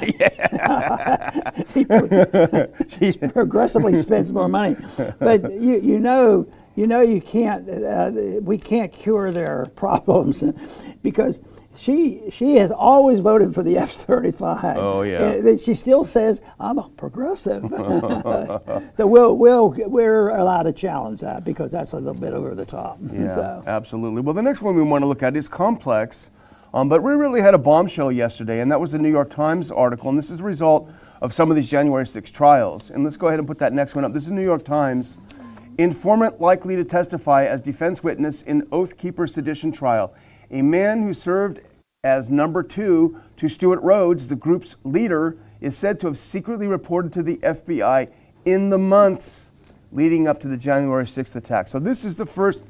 she 2.88 3.12
progressively 3.28 3.96
spends 3.96 4.32
more 4.32 4.48
money. 4.48 4.76
But 5.18 5.52
you, 5.52 5.80
you 5.80 5.98
know 5.98 6.46
you 6.76 6.86
know 6.86 7.00
you 7.00 7.20
can't 7.20 7.68
uh, 7.68 8.12
we 8.40 8.56
can't 8.56 8.92
cure 8.92 9.32
their 9.32 9.66
problems 9.74 10.44
because 11.02 11.40
she 11.76 12.22
she 12.30 12.56
has 12.56 12.70
always 12.70 13.20
voted 13.20 13.54
for 13.54 13.62
the 13.62 13.78
F 13.78 13.92
thirty 13.92 14.32
five. 14.32 14.76
Oh 14.76 15.02
yeah. 15.02 15.32
And 15.32 15.60
she 15.60 15.74
still 15.74 16.04
says 16.04 16.42
I'm 16.58 16.78
a 16.78 16.88
progressive. 16.90 17.62
so 18.94 19.06
we'll 19.06 19.36
we'll 19.36 19.70
we're 19.70 20.30
allowed 20.30 20.64
to 20.64 20.72
challenge 20.72 21.20
that 21.20 21.44
because 21.44 21.72
that's 21.72 21.92
a 21.92 21.96
little 21.96 22.20
bit 22.20 22.32
over 22.32 22.54
the 22.54 22.66
top. 22.66 22.98
Yeah, 23.12 23.28
so. 23.28 23.62
absolutely. 23.66 24.20
Well, 24.20 24.34
the 24.34 24.42
next 24.42 24.62
one 24.62 24.74
we 24.74 24.82
want 24.82 25.02
to 25.02 25.06
look 25.06 25.22
at 25.22 25.36
is 25.36 25.48
complex, 25.48 26.30
um, 26.72 26.88
but 26.88 27.02
we 27.02 27.12
really 27.12 27.40
had 27.40 27.54
a 27.54 27.58
bombshell 27.58 28.12
yesterday, 28.12 28.60
and 28.60 28.70
that 28.70 28.80
was 28.80 28.92
the 28.92 28.98
New 28.98 29.10
York 29.10 29.30
Times 29.30 29.70
article, 29.70 30.08
and 30.08 30.18
this 30.18 30.30
is 30.30 30.40
a 30.40 30.44
result 30.44 30.90
of 31.20 31.34
some 31.34 31.50
of 31.50 31.56
these 31.56 31.68
January 31.68 32.06
6 32.06 32.30
trials. 32.30 32.90
And 32.90 33.04
let's 33.04 33.16
go 33.16 33.26
ahead 33.26 33.38
and 33.38 33.48
put 33.48 33.58
that 33.58 33.72
next 33.72 33.94
one 33.94 34.04
up. 34.04 34.12
This 34.12 34.24
is 34.24 34.30
New 34.30 34.44
York 34.44 34.64
Times. 34.64 35.18
Informant 35.78 36.40
likely 36.40 36.76
to 36.76 36.84
testify 36.84 37.44
as 37.44 37.60
defense 37.60 38.02
witness 38.02 38.42
in 38.42 38.66
Oath 38.70 38.96
Keeper 38.96 39.26
sedition 39.26 39.72
trial. 39.72 40.14
A 40.50 40.62
man 40.62 41.02
who 41.02 41.12
served 41.12 41.60
as 42.04 42.30
number 42.30 42.62
two 42.62 43.20
to 43.36 43.48
Stewart 43.48 43.82
Rhodes, 43.82 44.28
the 44.28 44.36
group's 44.36 44.76
leader, 44.84 45.36
is 45.60 45.76
said 45.76 46.00
to 46.00 46.06
have 46.06 46.18
secretly 46.18 46.66
reported 46.66 47.12
to 47.12 47.22
the 47.22 47.36
FBI 47.38 48.10
in 48.44 48.70
the 48.70 48.78
months 48.78 49.52
leading 49.92 50.26
up 50.26 50.40
to 50.40 50.48
the 50.48 50.56
January 50.56 51.04
6th 51.04 51.36
attack. 51.36 51.68
So, 51.68 51.78
this 51.78 52.04
is 52.04 52.16
the 52.16 52.26
first 52.26 52.64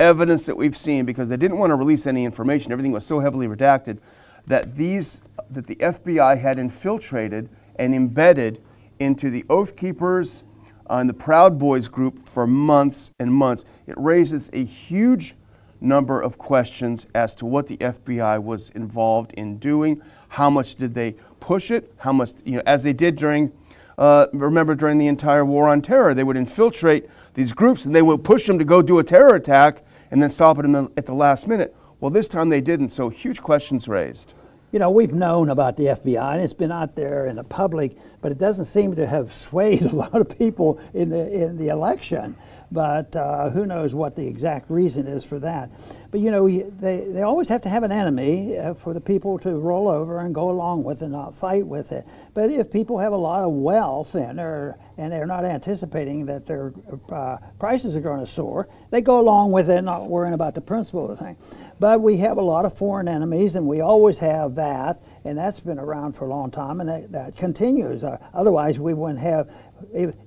evidence 0.00 0.46
that 0.46 0.56
we've 0.56 0.76
seen 0.76 1.04
because 1.04 1.28
they 1.28 1.36
didn't 1.36 1.58
want 1.58 1.70
to 1.70 1.76
release 1.76 2.06
any 2.06 2.24
information. 2.24 2.72
Everything 2.72 2.92
was 2.92 3.06
so 3.06 3.20
heavily 3.20 3.46
redacted 3.46 3.98
that 4.46 4.72
these 4.74 5.20
that 5.50 5.66
the 5.66 5.76
FBI 5.76 6.38
had 6.38 6.58
infiltrated 6.58 7.48
and 7.76 7.94
embedded 7.94 8.60
into 8.98 9.30
the 9.30 9.44
Oath 9.48 9.76
Keepers 9.76 10.44
and 10.88 11.08
the 11.08 11.14
Proud 11.14 11.58
Boys 11.58 11.88
group 11.88 12.28
for 12.28 12.46
months 12.46 13.10
and 13.18 13.32
months. 13.32 13.64
It 13.86 13.94
raises 13.96 14.50
a 14.52 14.64
huge 14.64 15.34
number 15.80 16.20
of 16.20 16.38
questions 16.38 17.06
as 17.14 17.34
to 17.36 17.46
what 17.46 17.66
the 17.66 17.76
FBI 17.78 18.42
was 18.42 18.70
involved 18.70 19.32
in 19.32 19.58
doing. 19.58 20.02
How 20.28 20.50
much 20.50 20.76
did 20.76 20.94
they 20.94 21.16
push 21.40 21.70
it? 21.70 21.92
How 21.98 22.12
much, 22.12 22.32
you 22.44 22.56
know, 22.56 22.62
as 22.66 22.82
they 22.82 22.92
did 22.92 23.16
during, 23.16 23.52
uh, 23.98 24.26
remember 24.32 24.74
during 24.74 24.98
the 24.98 25.06
entire 25.06 25.44
war 25.44 25.68
on 25.68 25.82
terror, 25.82 26.14
they 26.14 26.24
would 26.24 26.36
infiltrate 26.36 27.08
these 27.34 27.52
groups 27.52 27.84
and 27.84 27.94
they 27.94 28.02
would 28.02 28.24
push 28.24 28.46
them 28.46 28.58
to 28.58 28.64
go 28.64 28.82
do 28.82 28.98
a 28.98 29.04
terror 29.04 29.34
attack 29.34 29.83
and 30.14 30.22
then 30.22 30.30
stop 30.30 30.60
it 30.60 30.64
the, 30.72 30.88
at 30.96 31.06
the 31.06 31.12
last 31.12 31.48
minute. 31.48 31.74
Well, 31.98 32.10
this 32.10 32.28
time 32.28 32.48
they 32.48 32.60
didn't, 32.60 32.90
so 32.90 33.08
huge 33.08 33.42
questions 33.42 33.88
raised 33.88 34.32
you 34.74 34.80
know, 34.80 34.90
we've 34.90 35.14
known 35.14 35.50
about 35.50 35.76
the 35.76 35.84
FBI 35.84 36.32
and 36.32 36.42
it's 36.42 36.52
been 36.52 36.72
out 36.72 36.96
there 36.96 37.26
in 37.26 37.36
the 37.36 37.44
public, 37.44 37.96
but 38.24 38.32
it 38.32 38.38
doesn't 38.38 38.64
seem 38.64 38.96
to 38.96 39.06
have 39.06 39.34
swayed 39.34 39.82
a 39.92 39.94
lot 39.94 40.14
of 40.14 40.38
people 40.38 40.80
in 40.94 41.10
the 41.10 41.30
in 41.30 41.58
the 41.58 41.68
election. 41.68 42.34
But 42.72 43.14
uh, 43.14 43.50
who 43.50 43.66
knows 43.66 43.94
what 43.94 44.16
the 44.16 44.26
exact 44.26 44.70
reason 44.70 45.06
is 45.06 45.22
for 45.22 45.38
that? 45.40 45.70
But 46.10 46.20
you 46.20 46.30
know, 46.30 46.48
they, 46.48 47.00
they 47.00 47.22
always 47.22 47.48
have 47.48 47.60
to 47.62 47.68
have 47.68 47.82
an 47.82 47.92
enemy 47.92 48.56
uh, 48.56 48.74
for 48.74 48.94
the 48.94 49.00
people 49.00 49.38
to 49.40 49.58
roll 49.58 49.88
over 49.88 50.20
and 50.20 50.34
go 50.34 50.48
along 50.48 50.84
with 50.84 51.02
and 51.02 51.12
not 51.12 51.36
fight 51.36 51.66
with 51.66 51.92
it. 51.92 52.06
But 52.32 52.50
if 52.50 52.72
people 52.72 52.98
have 52.98 53.12
a 53.12 53.16
lot 53.16 53.44
of 53.44 53.52
wealth 53.52 54.14
and 54.14 54.38
they're, 54.38 54.78
and 54.96 55.12
they're 55.12 55.26
not 55.26 55.44
anticipating 55.44 56.26
that 56.26 56.46
their 56.46 56.72
uh, 57.12 57.36
prices 57.58 57.94
are 57.94 58.00
going 58.00 58.20
to 58.20 58.26
soar, 58.26 58.68
they 58.90 59.02
go 59.02 59.20
along 59.20 59.52
with 59.52 59.68
it, 59.68 59.82
not 59.82 60.08
worrying 60.08 60.34
about 60.34 60.54
the 60.54 60.60
principle 60.60 61.10
of 61.10 61.18
the 61.18 61.24
thing. 61.24 61.36
But 61.78 62.00
we 62.00 62.16
have 62.18 62.38
a 62.38 62.42
lot 62.42 62.64
of 62.64 62.78
foreign 62.78 63.08
enemies, 63.08 63.54
and 63.54 63.66
we 63.66 63.80
always 63.80 64.18
have 64.20 64.54
that, 64.54 65.02
and 65.24 65.38
that's 65.38 65.60
been 65.60 65.78
around 65.78 66.12
for 66.12 66.26
a 66.26 66.28
long 66.28 66.50
time, 66.50 66.80
and 66.80 66.88
that, 66.88 67.12
that 67.12 67.36
continues. 67.36 68.04
Uh, 68.04 68.18
otherwise, 68.34 68.78
we 68.78 68.92
wouldn't 68.92 69.20
have. 69.20 69.50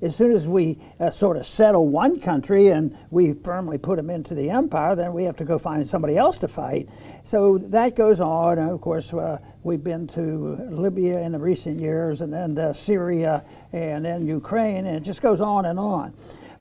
As 0.01 0.15
soon 0.15 0.33
as 0.33 0.47
we 0.47 0.79
uh, 0.99 1.09
sort 1.09 1.37
of 1.37 1.45
settle 1.45 1.87
one 1.87 2.19
country 2.19 2.67
and 2.67 2.95
we 3.09 3.33
firmly 3.33 3.77
put 3.77 3.97
them 3.97 4.09
into 4.09 4.35
the 4.35 4.49
empire, 4.49 4.95
then 4.95 5.13
we 5.13 5.23
have 5.23 5.37
to 5.37 5.45
go 5.45 5.57
find 5.57 5.87
somebody 5.87 6.17
else 6.17 6.37
to 6.39 6.47
fight. 6.47 6.89
So 7.23 7.57
that 7.57 7.95
goes 7.95 8.19
on. 8.19 8.59
And 8.59 8.69
of 8.69 8.81
course, 8.81 9.13
uh, 9.13 9.39
we've 9.63 9.83
been 9.83 10.07
to 10.09 10.67
Libya 10.69 11.21
in 11.21 11.31
the 11.31 11.39
recent 11.39 11.79
years, 11.79 12.21
and 12.21 12.31
then 12.31 12.57
uh, 12.57 12.73
Syria, 12.73 13.45
and 13.71 14.03
then 14.05 14.27
Ukraine, 14.27 14.85
and 14.85 14.97
it 14.97 15.03
just 15.03 15.21
goes 15.21 15.41
on 15.41 15.65
and 15.65 15.79
on. 15.79 16.13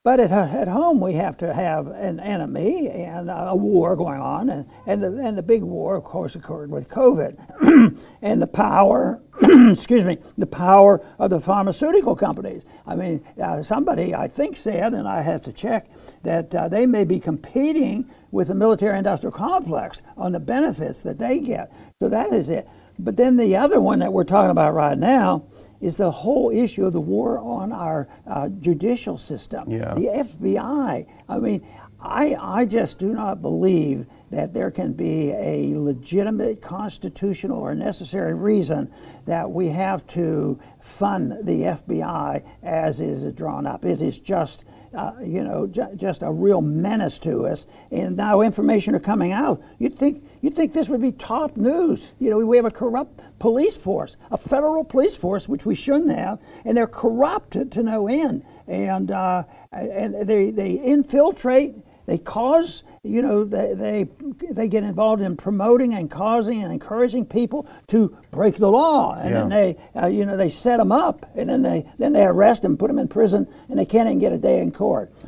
But 0.07 0.21
at, 0.21 0.31
at 0.31 0.69
home, 0.69 1.01
we 1.01 1.15
have 1.15 1.35
to 1.39 1.53
have 1.53 1.87
an 1.87 2.21
enemy 2.21 2.87
and 2.87 3.29
a 3.29 3.53
war 3.53 3.97
going 3.97 4.21
on. 4.21 4.49
And, 4.49 4.65
and, 4.85 5.03
the, 5.03 5.07
and 5.17 5.37
the 5.37 5.43
big 5.43 5.61
war, 5.61 5.97
of 5.97 6.05
course, 6.05 6.37
occurred 6.37 6.71
with 6.71 6.87
COVID 6.87 7.99
and 8.21 8.41
the 8.41 8.47
power, 8.47 9.21
excuse 9.41 10.05
me, 10.05 10.17
the 10.37 10.47
power 10.47 11.05
of 11.19 11.29
the 11.31 11.41
pharmaceutical 11.41 12.15
companies. 12.15 12.63
I 12.85 12.95
mean, 12.95 13.21
uh, 13.37 13.61
somebody, 13.63 14.15
I 14.15 14.29
think, 14.29 14.55
said, 14.55 14.93
and 14.93 15.09
I 15.09 15.23
have 15.23 15.41
to 15.41 15.51
check, 15.51 15.91
that 16.23 16.55
uh, 16.55 16.69
they 16.69 16.85
may 16.85 17.03
be 17.03 17.19
competing 17.19 18.09
with 18.31 18.47
the 18.47 18.55
military 18.55 18.97
industrial 18.97 19.33
complex 19.33 20.01
on 20.15 20.31
the 20.31 20.39
benefits 20.39 21.01
that 21.01 21.19
they 21.19 21.39
get. 21.39 21.69
So 21.99 22.07
that 22.07 22.31
is 22.31 22.49
it. 22.49 22.65
But 22.97 23.17
then 23.17 23.35
the 23.35 23.57
other 23.57 23.81
one 23.81 23.99
that 23.99 24.13
we're 24.13 24.23
talking 24.23 24.51
about 24.51 24.73
right 24.73 24.97
now 24.97 25.43
is 25.81 25.97
the 25.97 26.11
whole 26.11 26.51
issue 26.51 26.85
of 26.85 26.93
the 26.93 27.01
war 27.01 27.39
on 27.39 27.71
our 27.71 28.07
uh, 28.25 28.49
judicial 28.49 29.17
system. 29.17 29.69
Yeah. 29.69 29.93
The 29.93 30.07
FBI. 30.07 31.07
I 31.29 31.37
mean, 31.39 31.65
I, 31.99 32.35
I 32.39 32.65
just 32.65 32.99
do 32.99 33.13
not 33.13 33.41
believe 33.41 34.05
that 34.29 34.53
there 34.53 34.69
can 34.69 34.93
be 34.93 35.31
a 35.31 35.75
legitimate 35.77 36.61
constitutional 36.61 37.59
or 37.59 37.73
necessary 37.73 38.33
reason 38.33 38.91
that 39.25 39.49
we 39.49 39.69
have 39.69 40.05
to 40.07 40.59
fund 40.81 41.31
the 41.43 41.61
FBI 41.61 42.43
as 42.61 42.99
is 42.99 43.31
drawn 43.33 43.65
up. 43.65 43.85
It 43.85 44.01
is 44.01 44.19
just, 44.19 44.65
uh, 44.93 45.13
you 45.23 45.43
know, 45.43 45.65
ju- 45.65 45.95
just 45.95 46.23
a 46.23 46.31
real 46.31 46.61
menace 46.61 47.19
to 47.19 47.47
us. 47.47 47.65
And 47.89 48.17
now 48.17 48.41
information 48.41 48.93
are 48.95 48.99
coming 48.99 49.31
out. 49.31 49.61
You'd 49.79 49.97
think 49.97 50.23
You'd 50.41 50.55
think 50.55 50.73
this 50.73 50.87
would 50.89 51.01
be 51.01 51.11
top 51.11 51.57
news. 51.57 52.13
You 52.19 52.29
know, 52.29 52.37
we 52.37 52.57
have 52.57 52.65
a 52.65 52.71
corrupt 52.71 53.21
police 53.39 53.77
force, 53.77 54.17
a 54.31 54.37
federal 54.37 54.83
police 54.83 55.15
force, 55.15 55.47
which 55.47 55.65
we 55.65 55.75
shouldn't 55.75 56.15
have, 56.15 56.39
and 56.65 56.77
they're 56.77 56.87
corrupted 56.87 57.71
to 57.73 57.83
no 57.83 58.07
end. 58.07 58.43
And 58.67 59.11
uh, 59.11 59.43
and 59.71 60.27
they 60.27 60.51
they 60.51 60.73
infiltrate, 60.73 61.75
they 62.07 62.17
cause, 62.17 62.83
you 63.03 63.21
know, 63.21 63.43
they, 63.43 63.73
they 63.73 64.07
they 64.49 64.69
get 64.69 64.83
involved 64.83 65.21
in 65.21 65.35
promoting 65.35 65.93
and 65.93 66.09
causing 66.09 66.63
and 66.63 66.71
encouraging 66.71 67.25
people 67.25 67.67
to 67.87 68.17
break 68.31 68.55
the 68.55 68.71
law, 68.71 69.15
and 69.15 69.29
yeah. 69.29 69.39
then 69.41 69.49
they 69.49 69.77
uh, 70.01 70.07
you 70.07 70.25
know 70.25 70.37
they 70.37 70.49
set 70.49 70.77
them 70.77 70.93
up, 70.93 71.29
and 71.35 71.49
then 71.49 71.61
they 71.61 71.85
then 71.99 72.13
they 72.13 72.23
arrest 72.23 72.61
them, 72.61 72.77
put 72.77 72.87
them 72.87 72.97
in 72.97 73.09
prison, 73.09 73.45
and 73.67 73.77
they 73.77 73.85
can't 73.85 74.07
even 74.07 74.19
get 74.19 74.31
a 74.31 74.37
day 74.37 74.61
in 74.61 74.71
court. 74.71 75.11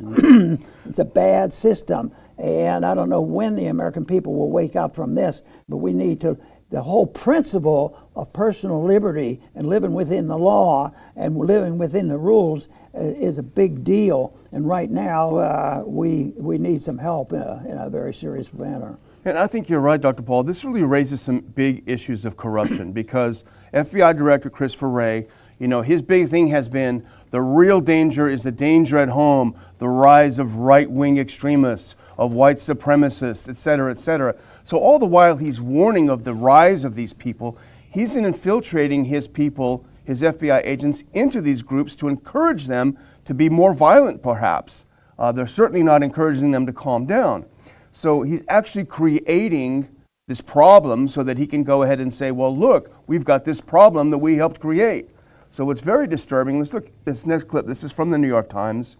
it's 0.86 0.98
a 0.98 1.04
bad 1.04 1.52
system. 1.52 2.12
And 2.38 2.86
I 2.86 2.94
don't 2.94 3.10
know 3.10 3.20
when 3.20 3.54
the 3.54 3.66
American 3.66 4.06
people 4.06 4.34
will 4.34 4.50
wake 4.50 4.74
up 4.74 4.94
from 4.94 5.14
this, 5.14 5.42
but 5.68 5.76
we 5.76 5.92
need 5.92 6.22
to. 6.22 6.38
The 6.70 6.82
whole 6.82 7.06
principle 7.06 7.98
of 8.14 8.32
personal 8.32 8.82
liberty 8.84 9.40
and 9.54 9.68
living 9.68 9.92
within 9.92 10.28
the 10.28 10.38
law 10.38 10.92
and 11.16 11.36
living 11.36 11.78
within 11.78 12.08
the 12.08 12.18
rules 12.18 12.68
uh, 12.94 13.00
is 13.00 13.38
a 13.38 13.42
big 13.42 13.82
deal. 13.82 14.36
And 14.52 14.68
right 14.68 14.90
now, 14.90 15.36
uh, 15.36 15.82
we, 15.84 16.32
we 16.36 16.58
need 16.58 16.80
some 16.80 16.98
help 16.98 17.32
in 17.32 17.40
a, 17.40 17.64
in 17.68 17.76
a 17.76 17.90
very 17.90 18.14
serious 18.14 18.52
manner. 18.52 18.98
And 19.24 19.36
I 19.36 19.48
think 19.48 19.68
you're 19.68 19.80
right, 19.80 20.00
Dr. 20.00 20.22
Paul. 20.22 20.44
This 20.44 20.64
really 20.64 20.82
raises 20.82 21.20
some 21.20 21.40
big 21.40 21.82
issues 21.86 22.24
of 22.24 22.36
corruption 22.36 22.92
because 22.92 23.44
FBI 23.74 24.16
Director 24.16 24.48
Christopher 24.48 24.88
Wray, 24.88 25.26
you 25.58 25.68
know, 25.68 25.82
his 25.82 26.02
big 26.02 26.30
thing 26.30 26.48
has 26.48 26.68
been 26.68 27.06
the 27.30 27.40
real 27.40 27.80
danger 27.80 28.28
is 28.28 28.44
the 28.44 28.52
danger 28.52 28.98
at 28.98 29.10
home, 29.10 29.54
the 29.78 29.88
rise 29.88 30.38
of 30.38 30.56
right 30.56 30.90
wing 30.90 31.18
extremists, 31.18 31.94
of 32.20 32.34
white 32.34 32.58
supremacists, 32.58 33.48
et 33.48 33.56
cetera, 33.56 33.90
et 33.90 33.98
cetera. 33.98 34.36
So, 34.62 34.76
all 34.76 34.98
the 34.98 35.06
while 35.06 35.38
he's 35.38 35.58
warning 35.58 36.10
of 36.10 36.24
the 36.24 36.34
rise 36.34 36.84
of 36.84 36.94
these 36.94 37.14
people, 37.14 37.58
he's 37.90 38.14
infiltrating 38.14 39.06
his 39.06 39.26
people, 39.26 39.86
his 40.04 40.20
FBI 40.20 40.60
agents, 40.64 41.02
into 41.14 41.40
these 41.40 41.62
groups 41.62 41.94
to 41.96 42.08
encourage 42.08 42.66
them 42.66 42.98
to 43.24 43.32
be 43.32 43.48
more 43.48 43.72
violent, 43.72 44.22
perhaps. 44.22 44.84
Uh, 45.18 45.32
they're 45.32 45.46
certainly 45.46 45.82
not 45.82 46.02
encouraging 46.02 46.50
them 46.50 46.66
to 46.66 46.74
calm 46.74 47.06
down. 47.06 47.46
So 47.90 48.20
he's 48.20 48.42
actually 48.48 48.84
creating 48.84 49.88
this 50.28 50.42
problem 50.42 51.08
so 51.08 51.22
that 51.22 51.38
he 51.38 51.46
can 51.46 51.64
go 51.64 51.82
ahead 51.82 52.00
and 52.00 52.12
say, 52.12 52.30
well, 52.30 52.56
look, 52.56 52.94
we've 53.06 53.24
got 53.24 53.46
this 53.46 53.62
problem 53.62 54.10
that 54.10 54.18
we 54.18 54.36
helped 54.36 54.60
create. 54.60 55.08
So 55.50 55.70
it's 55.70 55.80
very 55.80 56.06
disturbing. 56.06 56.58
Let's 56.58 56.74
look 56.74 56.86
at 56.86 57.04
this 57.06 57.24
next 57.24 57.48
clip. 57.48 57.66
This 57.66 57.82
is 57.82 57.92
from 57.92 58.10
the 58.10 58.18
New 58.18 58.28
York 58.28 58.48
Times, 58.50 58.98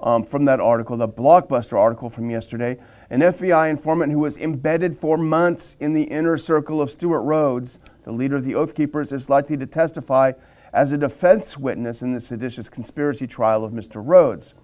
um, 0.00 0.22
from 0.24 0.44
that 0.44 0.60
article, 0.60 0.96
the 0.96 1.08
blockbuster 1.08 1.78
article 1.78 2.10
from 2.10 2.30
yesterday. 2.30 2.78
An 3.10 3.20
FBI 3.20 3.70
informant 3.70 4.12
who 4.12 4.20
was 4.20 4.36
embedded 4.36 4.96
for 4.96 5.16
months 5.16 5.76
in 5.80 5.94
the 5.94 6.04
inner 6.04 6.38
circle 6.38 6.80
of 6.80 6.90
Stewart 6.90 7.24
Rhodes, 7.24 7.78
the 8.04 8.12
leader 8.12 8.36
of 8.36 8.44
the 8.44 8.54
Oath 8.54 8.74
Keepers, 8.74 9.12
is 9.12 9.28
likely 9.28 9.56
to 9.56 9.66
testify 9.66 10.32
as 10.72 10.92
a 10.92 10.98
defense 10.98 11.56
witness 11.56 12.02
in 12.02 12.12
the 12.12 12.20
seditious 12.20 12.68
conspiracy 12.68 13.26
trial 13.26 13.64
of 13.64 13.72
Mr. 13.72 14.02
Rhodes. 14.04 14.54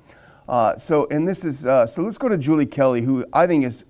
Uh, 0.49 0.77
so, 0.77 1.07
and 1.11 1.27
this 1.27 1.45
is, 1.45 1.65
uh, 1.67 1.87
so 1.87 2.03
let's 2.03 2.19
go 2.19 2.29
to 2.29 2.37
Julie 2.37 2.67
Kelly, 2.67 3.03
who 3.03 3.25
I 3.33 3.47
think 3.47 3.65
is 3.65 3.85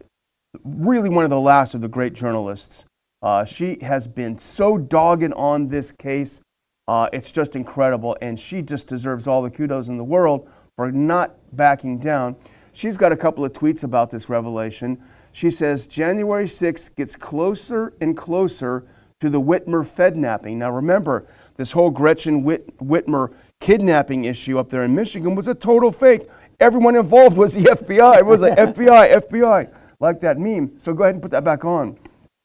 really 0.64 1.08
one 1.08 1.24
of 1.24 1.30
the 1.30 1.40
last 1.40 1.74
of 1.74 1.80
the 1.80 1.88
great 1.88 2.12
journalists. 2.14 2.84
Uh, 3.20 3.44
she 3.44 3.78
has 3.82 4.06
been 4.06 4.38
so 4.38 4.78
dogged 4.78 5.32
on 5.34 5.68
this 5.68 5.90
case. 5.90 6.40
Uh, 6.86 7.08
it's 7.12 7.32
just 7.32 7.56
incredible. 7.56 8.16
And 8.20 8.38
she 8.38 8.62
just 8.62 8.86
deserves 8.86 9.26
all 9.26 9.42
the 9.42 9.50
kudos 9.50 9.88
in 9.88 9.96
the 9.96 10.04
world 10.04 10.48
for 10.76 10.90
not 10.90 11.34
backing 11.52 11.98
down. 11.98 12.36
She's 12.72 12.96
got 12.96 13.12
a 13.12 13.16
couple 13.16 13.44
of 13.44 13.52
tweets 13.52 13.84
about 13.84 14.10
this 14.10 14.28
revelation. 14.28 15.00
She 15.32 15.50
says 15.50 15.86
January 15.86 16.46
6th 16.46 16.94
gets 16.96 17.16
closer 17.16 17.92
and 18.00 18.16
closer 18.16 18.84
to 19.20 19.30
the 19.30 19.40
Whitmer 19.40 19.86
Fednapping. 19.86 20.58
Now, 20.58 20.70
remember, 20.70 21.26
this 21.56 21.72
whole 21.72 21.90
Gretchen 21.90 22.42
Whit- 22.42 22.76
Whitmer 22.78 23.32
kidnapping 23.60 24.24
issue 24.24 24.58
up 24.58 24.70
there 24.70 24.82
in 24.82 24.94
Michigan 24.94 25.34
was 25.34 25.48
a 25.48 25.54
total 25.54 25.92
fake 25.92 26.28
everyone 26.60 26.96
involved 26.96 27.36
was 27.36 27.54
the 27.54 27.62
FBI. 27.64 28.18
It 28.18 28.26
was 28.26 28.40
like 28.40 28.54
FBI, 28.58 29.22
FBI, 29.28 29.70
like 30.00 30.20
that 30.20 30.38
meme. 30.38 30.78
So 30.78 30.92
go 30.92 31.04
ahead 31.04 31.14
and 31.14 31.22
put 31.22 31.30
that 31.32 31.44
back 31.44 31.64
on. 31.64 31.98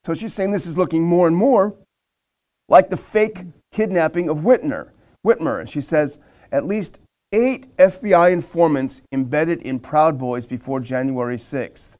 So 0.05 0.13
she's 0.13 0.33
saying 0.33 0.51
this 0.51 0.65
is 0.65 0.77
looking 0.77 1.03
more 1.03 1.27
and 1.27 1.36
more 1.36 1.75
like 2.67 2.89
the 2.89 2.98
fake 2.98 3.45
kidnapping 3.71 4.29
of 4.29 4.39
Whitner, 4.39 4.89
Whitmer. 5.25 5.59
And 5.59 5.69
she 5.69 5.81
says 5.81 6.19
at 6.51 6.65
least 6.65 7.00
eight 7.31 7.75
FBI 7.77 8.31
informants 8.31 9.01
embedded 9.12 9.62
in 9.62 9.79
Proud 9.79 10.17
Boys 10.17 10.48
before 10.48 10.79
January 10.79 11.38
6th. 11.38 11.93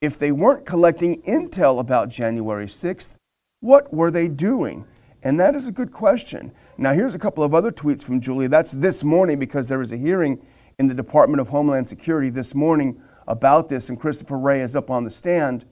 If 0.00 0.18
they 0.18 0.32
weren't 0.32 0.66
collecting 0.66 1.22
intel 1.22 1.78
about 1.78 2.08
January 2.08 2.66
6th, 2.66 3.12
what 3.60 3.94
were 3.94 4.10
they 4.10 4.26
doing? 4.26 4.84
And 5.22 5.38
that 5.38 5.54
is 5.54 5.68
a 5.68 5.72
good 5.72 5.92
question. 5.92 6.52
Now, 6.76 6.92
here's 6.92 7.14
a 7.14 7.20
couple 7.20 7.44
of 7.44 7.54
other 7.54 7.70
tweets 7.70 8.02
from 8.02 8.20
Julie. 8.20 8.48
That's 8.48 8.72
this 8.72 9.04
morning 9.04 9.38
because 9.38 9.68
there 9.68 9.78
was 9.78 9.92
a 9.92 9.96
hearing 9.96 10.44
in 10.78 10.88
the 10.88 10.94
Department 10.94 11.40
of 11.40 11.48
Homeland 11.48 11.88
Security 11.88 12.28
this 12.28 12.54
morning 12.54 13.00
about 13.28 13.68
this, 13.68 13.88
and 13.88 13.98
Christopher 13.98 14.36
Wray 14.36 14.60
is 14.60 14.74
up 14.74 14.90
on 14.90 15.04
the 15.04 15.10
stand. 15.10 15.64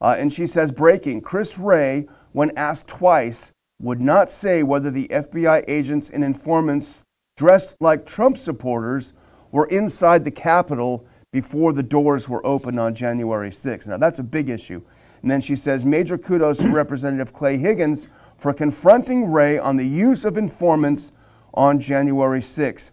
Uh, 0.00 0.16
and 0.18 0.32
she 0.32 0.46
says, 0.46 0.70
breaking 0.70 1.22
Chris 1.22 1.58
Wray, 1.58 2.06
when 2.32 2.56
asked 2.58 2.88
twice, 2.88 3.52
would 3.80 4.02
not 4.02 4.30
say 4.30 4.62
whether 4.62 4.90
the 4.90 5.08
FBI 5.08 5.64
agents 5.66 6.10
and 6.10 6.22
informants 6.22 7.04
dressed 7.36 7.74
like 7.80 8.06
Trump 8.06 8.38
supporters 8.38 9.12
were 9.50 9.66
inside 9.66 10.24
the 10.24 10.30
Capitol 10.30 11.06
before 11.32 11.72
the 11.72 11.82
doors 11.82 12.28
were 12.28 12.44
opened 12.46 12.78
on 12.78 12.94
January 12.94 13.50
6th. 13.50 13.88
Now, 13.88 13.96
that's 13.96 14.18
a 14.18 14.24
big 14.24 14.48
issue. 14.48 14.82
And 15.22 15.30
then 15.30 15.40
she 15.40 15.56
says, 15.56 15.84
Major 15.84 16.18
kudos 16.18 16.58
to 16.58 16.68
Representative 16.70 17.32
Clay 17.32 17.56
Higgins 17.56 18.06
for 18.36 18.52
confronting 18.52 19.26
Wray 19.32 19.58
on 19.58 19.76
the 19.76 19.86
use 19.86 20.24
of 20.24 20.36
informants 20.36 21.12
on 21.52 21.80
January 21.80 22.40
6th. 22.40 22.90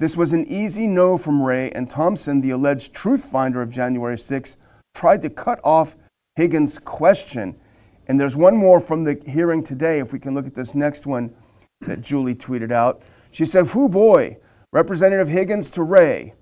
This 0.00 0.16
was 0.16 0.32
an 0.32 0.46
easy 0.46 0.86
no 0.86 1.18
from 1.18 1.42
Wray, 1.42 1.70
and 1.72 1.90
Thompson, 1.90 2.40
the 2.40 2.50
alleged 2.50 2.94
truth 2.94 3.24
finder 3.24 3.60
of 3.60 3.70
January 3.70 4.18
6, 4.18 4.56
tried 4.94 5.22
to 5.22 5.30
cut 5.30 5.60
off 5.64 5.96
Higgins' 6.36 6.78
question. 6.78 7.56
And 8.06 8.18
there's 8.20 8.36
one 8.36 8.56
more 8.56 8.80
from 8.80 9.04
the 9.04 9.20
hearing 9.26 9.64
today, 9.64 9.98
if 9.98 10.12
we 10.12 10.20
can 10.20 10.34
look 10.34 10.46
at 10.46 10.54
this 10.54 10.74
next 10.74 11.04
one 11.04 11.34
that 11.80 12.00
Julie 12.00 12.36
tweeted 12.36 12.70
out. 12.70 13.02
She 13.38 13.44
said, 13.44 13.72
Whoo 13.72 13.88
boy, 13.88 14.38
Representative 14.72 15.28
Higgins 15.28 15.70
to 15.70 15.84
Wray. 15.84 16.34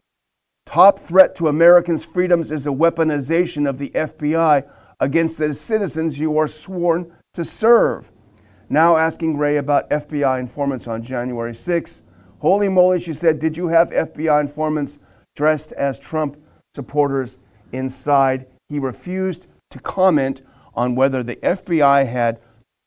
Top 0.64 0.98
threat 0.98 1.36
to 1.36 1.46
Americans' 1.46 2.06
freedoms 2.06 2.50
is 2.50 2.66
a 2.66 2.70
weaponization 2.70 3.68
of 3.68 3.76
the 3.76 3.90
FBI 3.90 4.66
against 4.98 5.36
the 5.36 5.52
citizens 5.52 6.18
you 6.18 6.38
are 6.38 6.48
sworn 6.48 7.12
to 7.34 7.44
serve. 7.44 8.10
Now 8.70 8.96
asking 8.96 9.36
Wray 9.36 9.58
about 9.58 9.90
FBI 9.90 10.40
informants 10.40 10.86
on 10.86 11.02
January 11.02 11.54
6. 11.54 12.02
Holy 12.38 12.70
moly, 12.70 12.98
she 12.98 13.12
said, 13.12 13.40
did 13.40 13.58
you 13.58 13.68
have 13.68 13.90
FBI 13.90 14.40
informants 14.40 14.98
dressed 15.34 15.72
as 15.72 15.98
Trump 15.98 16.42
supporters 16.74 17.36
inside? 17.72 18.46
He 18.70 18.78
refused 18.78 19.48
to 19.70 19.78
comment 19.80 20.40
on 20.72 20.94
whether 20.94 21.22
the 21.22 21.36
FBI 21.36 22.06
had 22.06 22.40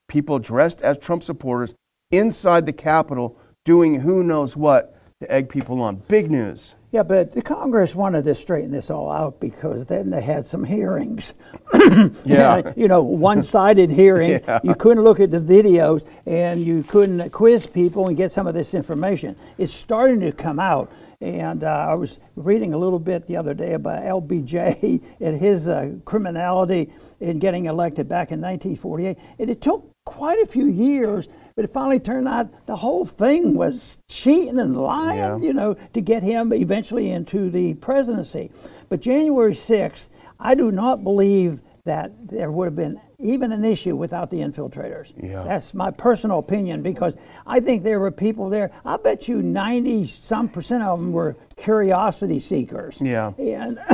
people 0.08 0.40
dressed 0.40 0.82
as 0.82 0.98
Trump 0.98 1.22
supporters 1.22 1.76
inside 2.10 2.66
the 2.66 2.74
Capitol 2.74 3.40
doing 3.70 4.00
who 4.00 4.24
knows 4.24 4.58
what 4.58 4.96
to 5.22 5.32
egg 5.32 5.48
people 5.48 5.80
on. 5.80 5.98
Big 6.08 6.32
news. 6.32 6.74
Yeah, 6.92 7.04
but 7.04 7.34
the 7.34 7.44
Congress 7.44 7.94
wanted 7.94 8.26
to 8.26 8.34
straighten 8.34 8.72
this 8.72 8.90
all 8.90 9.12
out 9.12 9.40
because 9.40 9.86
then 9.86 10.10
they 10.10 10.22
had 10.24 10.48
some 10.48 10.64
hearings. 10.64 11.36
yeah. 12.26 12.74
you 12.76 12.88
know, 12.88 13.04
one 13.04 13.44
sided 13.44 13.92
hearing. 13.92 14.32
yeah. 14.48 14.60
You 14.64 14.74
couldn't 14.74 15.04
look 15.04 15.20
at 15.20 15.30
the 15.30 15.40
videos 15.40 16.04
and 16.26 16.64
you 16.64 16.82
couldn't 16.82 17.30
quiz 17.30 17.68
people 17.68 18.08
and 18.08 18.18
get 18.18 18.32
some 18.32 18.48
of 18.48 18.56
this 18.56 18.74
information. 18.74 19.36
It's 19.60 19.72
starting 19.72 20.20
to 20.22 20.32
come 20.32 20.60
out. 20.60 20.92
And 21.22 21.64
uh, 21.64 21.90
I 21.90 21.94
was 21.94 22.20
reading 22.36 22.74
a 22.74 22.78
little 22.80 22.98
bit 22.98 23.28
the 23.28 23.38
other 23.38 23.54
day 23.54 23.74
about 23.74 24.02
LBJ 24.02 25.04
and 25.20 25.40
his 25.40 25.68
uh, 25.68 25.92
criminality 26.06 26.92
in 27.20 27.38
getting 27.38 27.66
elected 27.66 28.10
back 28.10 28.32
in 28.32 28.42
1948. 28.42 29.16
And 29.38 29.48
it 29.48 29.62
took 29.62 29.92
quite 30.06 30.40
a 30.40 30.48
few 30.48 30.66
years 30.66 31.28
but 31.60 31.66
it 31.66 31.74
finally 31.74 32.00
turned 32.00 32.26
out 32.26 32.66
the 32.68 32.76
whole 32.78 33.04
thing 33.04 33.54
was 33.54 34.00
cheating 34.08 34.60
and 34.60 34.82
lying, 34.82 35.18
yeah. 35.18 35.38
you 35.40 35.52
know, 35.52 35.74
to 35.92 36.00
get 36.00 36.24
him 36.24 36.54
eventually 36.54 37.10
into 37.10 37.50
the 37.50 37.74
presidency. 37.74 38.50
But 38.88 39.02
January 39.02 39.52
6th, 39.52 40.08
I 40.40 40.56
do 40.56 40.72
not 40.72 41.04
believe 41.04 41.60
that 41.84 42.14
there 42.30 42.50
would 42.50 42.64
have 42.64 42.78
been 42.78 43.02
even 43.20 43.52
an 43.52 43.66
issue 43.66 43.96
without 43.96 44.30
the 44.30 44.38
infiltrators. 44.38 45.12
Yeah. 45.22 45.44
That's 45.44 45.74
my 45.74 45.92
personal 45.92 46.40
opinion 46.40 46.82
because 46.82 47.18
I 47.46 47.60
think 47.60 47.84
there 47.84 48.00
were 48.00 48.12
people 48.12 48.50
there. 48.50 48.72
I 48.86 48.98
bet 48.98 49.28
you 49.28 49.42
90 49.42 50.06
some 50.06 50.48
percent 50.48 50.84
of 50.84 51.00
them 51.00 51.12
were 51.12 51.36
curiosity 51.58 52.40
seekers. 52.40 53.02
Yeah. 53.02 53.34
And 53.38 53.78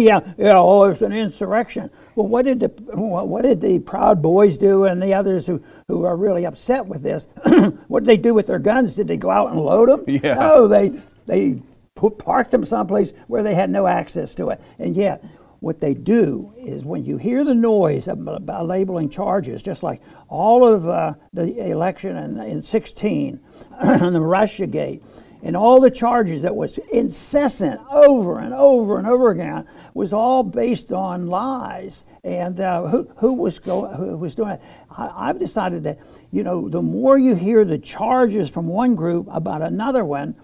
yeah, 0.00 0.20
yeah, 0.38 0.56
oh, 0.56 0.84
it's 0.84 1.02
an 1.02 1.12
insurrection. 1.12 1.90
Well, 2.14 2.28
what 2.28 2.44
did 2.44 2.60
the 2.60 2.68
what 2.94 3.42
did 3.42 3.60
the 3.60 3.80
Proud 3.80 4.22
Boys 4.22 4.56
do 4.56 4.84
and 4.84 5.02
the 5.02 5.14
others 5.14 5.46
who, 5.46 5.62
who 5.88 6.04
are 6.04 6.16
really 6.16 6.46
upset 6.46 6.86
with 6.86 7.02
this? 7.02 7.26
what 7.88 8.00
did 8.00 8.06
they 8.06 8.16
do 8.16 8.34
with 8.34 8.46
their 8.46 8.58
guns? 8.60 8.94
Did 8.94 9.08
they 9.08 9.16
go 9.16 9.30
out 9.30 9.50
and 9.50 9.60
load 9.60 9.88
them? 9.88 10.04
Yeah. 10.06 10.34
No, 10.34 10.68
they 10.68 10.92
they 11.26 11.60
put, 11.96 12.18
parked 12.18 12.52
them 12.52 12.64
someplace 12.64 13.12
where 13.26 13.42
they 13.42 13.54
had 13.54 13.70
no 13.70 13.86
access 13.86 14.34
to 14.36 14.50
it. 14.50 14.60
And 14.78 14.94
yet, 14.94 15.24
what 15.60 15.80
they 15.80 15.94
do 15.94 16.52
is 16.56 16.84
when 16.84 17.04
you 17.04 17.18
hear 17.18 17.44
the 17.44 17.54
noise 17.54 18.08
about 18.08 18.66
labeling 18.66 19.10
charges, 19.10 19.62
just 19.62 19.82
like 19.82 20.00
all 20.28 20.66
of 20.66 20.88
uh, 20.88 21.14
the 21.32 21.70
election 21.70 22.16
in, 22.16 22.38
in 22.40 22.62
16, 22.62 23.40
and 23.80 24.14
the 24.14 24.20
Russia 24.20 24.66
Gate, 24.66 25.02
and 25.42 25.56
all 25.56 25.80
the 25.80 25.90
charges 25.90 26.42
that 26.42 26.54
was 26.54 26.78
incessant 26.92 27.80
over 27.90 28.40
and 28.40 28.52
over 28.52 28.98
and 28.98 29.06
over 29.06 29.30
again 29.30 29.66
was 29.94 30.12
all 30.12 30.42
based 30.42 30.92
on 30.92 31.28
lies. 31.28 32.04
And 32.24 32.60
uh, 32.60 32.86
who, 32.88 33.10
who, 33.16 33.32
was 33.32 33.58
go, 33.58 33.86
who 33.86 34.16
was 34.18 34.34
doing 34.34 34.52
it? 34.52 34.62
I, 34.90 35.28
I've 35.28 35.38
decided 35.38 35.82
that, 35.84 35.98
you 36.30 36.42
know, 36.42 36.68
the 36.68 36.82
more 36.82 37.18
you 37.18 37.34
hear 37.34 37.64
the 37.64 37.78
charges 37.78 38.50
from 38.50 38.66
one 38.66 38.94
group 38.94 39.26
about 39.30 39.62
another 39.62 40.04
one, 40.04 40.36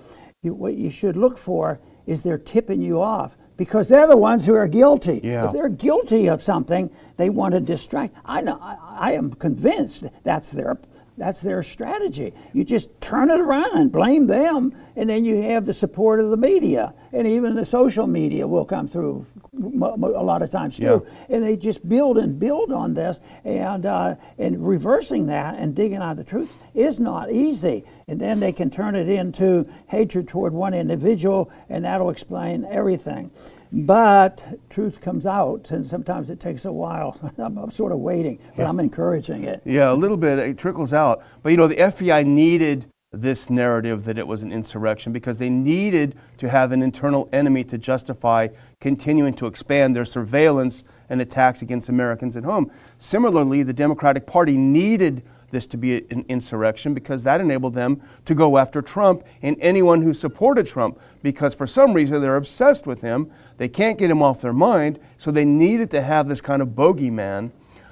you, 0.42 0.55
what 0.55 0.74
you 0.74 0.90
should 0.90 1.16
look 1.16 1.37
for 1.37 1.81
is 2.07 2.22
they're 2.22 2.38
tipping 2.38 2.81
you 2.81 3.00
off 3.00 3.37
because 3.57 3.88
they're 3.88 4.07
the 4.07 4.16
ones 4.16 4.47
who 4.47 4.55
are 4.55 4.69
guilty. 4.69 5.21
Yeah. 5.23 5.47
If 5.47 5.53
they're 5.53 5.69
guilty 5.69 6.27
of 6.29 6.42
something, 6.42 6.90
they 7.16 7.31
want 7.31 7.55
to 7.55 7.61
distract. 7.61 8.14
I 8.25 8.40
know. 8.40 8.59
I, 8.61 8.77
I, 8.99 9.12
am 9.12 9.33
convinced 9.35 10.05
that's 10.25 10.51
their 10.51 10.79
that's 11.19 11.40
their 11.40 11.62
strategy. 11.62 12.35
You 12.53 12.64
just 12.64 13.01
turn 13.01 13.31
it 13.31 13.40
around 13.40 13.77
and 13.77 13.90
blame 13.90 14.27
them, 14.27 14.75
and 14.97 15.09
then 15.09 15.25
you 15.25 15.40
have 15.42 15.64
the 15.64 15.73
support 15.73 16.21
of 16.21 16.31
the 16.31 16.37
media, 16.37 16.92
and 17.12 17.27
even 17.27 17.55
the 17.55 17.64
social 17.64 18.07
media 18.07 18.47
will 18.47 18.66
come 18.66 18.87
through 18.87 19.25
a 19.57 20.23
lot 20.23 20.42
of 20.42 20.51
times 20.51 20.77
too. 20.77 21.07
Yeah. 21.29 21.35
And 21.35 21.45
they 21.45 21.57
just 21.57 21.88
build 21.88 22.19
and 22.19 22.38
build 22.38 22.73
on 22.73 22.95
this, 22.95 23.21
and 23.45 23.87
uh, 23.87 24.16
and 24.38 24.66
reversing 24.66 25.27
that 25.27 25.59
and 25.59 25.75
digging 25.75 25.99
out 25.99 26.16
the 26.16 26.25
truth 26.25 26.53
is 26.75 26.99
not 26.99 27.31
easy. 27.31 27.85
And 28.09 28.21
then 28.21 28.40
they 28.40 28.53
can 28.53 28.71
turn 28.71 28.95
it 28.95 29.09
into 29.09 29.69
hatred 29.88 30.29
toward 30.29 30.53
one 30.53 30.75
individual, 30.75 31.51
and 31.69 31.85
that'll 31.85 32.11
explain 32.11 32.64
everything. 32.64 33.31
But 33.73 34.61
truth 34.71 35.01
comes 35.01 35.27
out, 35.27 35.71
and 35.71 35.87
sometimes 35.87 36.31
it 36.31 36.38
takes 36.38 36.64
a 36.64 36.73
while. 36.73 37.19
I'm, 37.38 37.59
I'm 37.59 37.71
sort 37.71 37.92
of 37.92 37.99
waiting, 37.99 38.38
but 38.57 38.62
yeah. 38.62 38.69
I'm 38.69 38.81
encouraging 38.81 39.45
it. 39.45 39.62
Yeah, 39.64 39.90
a 39.90 39.95
little 39.95 40.16
bit. 40.16 40.38
It 40.38 40.59
trickles 40.59 40.92
out. 40.92 41.23
But 41.42 41.51
you 41.51 41.57
know, 41.57 41.66
the 41.66 41.77
FBI 41.77 42.25
needed 42.25 42.87
this 43.12 43.49
narrative 43.49 44.05
that 44.05 44.19
it 44.19 44.27
was 44.27 44.42
an 44.42 44.53
insurrection 44.53 45.12
because 45.12 45.38
they 45.38 45.49
needed 45.49 46.16
to 46.38 46.49
have 46.49 46.73
an 46.73 46.83
internal 46.83 47.29
enemy 47.33 47.64
to 47.64 47.79
justify 47.79 48.49
continuing 48.87 49.35
to 49.35 49.46
expand 49.46 49.96
their 49.96 50.05
surveillance 50.05 50.85
and 51.09 51.20
attacks 51.20 51.61
against 51.61 51.88
Americans 51.88 52.37
at 52.37 52.44
home. 52.44 52.70
Similarly, 52.99 53.64
the 53.64 53.72
Democratic 53.72 54.29
Party 54.29 54.57
needed 54.57 55.25
this 55.51 55.66
to 55.66 55.77
be 55.77 56.09
an 56.12 56.25
insurrection 56.29 56.94
because 56.94 57.25
that 57.25 57.40
enabled 57.40 57.75
them 57.75 58.01
to 58.27 58.33
go 58.33 58.59
after 58.59 58.81
Trump 58.81 59.25
and 59.42 59.57
anyone 59.61 60.03
who 60.03 60.14
supported 60.14 60.68
Trump 60.68 61.01
because 61.20 61.53
for 61.53 61.66
some 61.66 61.94
reason 61.94 62.20
they're 62.20 62.37
obsessed 62.37 62.87
with 62.87 63.01
him. 63.01 63.29
They 63.57 63.68
can't 63.68 63.99
get 63.99 64.09
him 64.09 64.22
off 64.22 64.40
their 64.40 64.53
mind, 64.53 65.01
so 65.18 65.33
they 65.33 65.44
needed 65.44 65.90
to 65.90 66.01
have 66.01 66.29
this 66.29 66.40
kind 66.40 66.62
of 66.62 66.68
bogeyman 66.68 67.51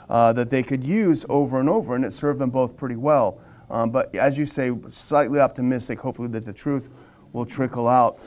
uh, 0.09 0.33
that 0.35 0.50
they 0.50 0.62
could 0.62 0.85
use 0.85 1.26
over 1.28 1.59
and 1.59 1.68
over, 1.68 1.96
and 1.96 2.04
it 2.04 2.12
served 2.12 2.38
them 2.38 2.50
both 2.50 2.76
pretty 2.76 2.94
well. 2.94 3.40
Um, 3.68 3.90
but 3.90 4.14
as 4.14 4.38
you 4.38 4.46
say, 4.46 4.70
slightly 4.90 5.40
optimistic, 5.40 5.98
hopefully 5.98 6.28
that 6.28 6.44
the 6.44 6.52
truth 6.52 6.88
will 7.33 7.44
trickle 7.44 7.88
out. 7.88 8.20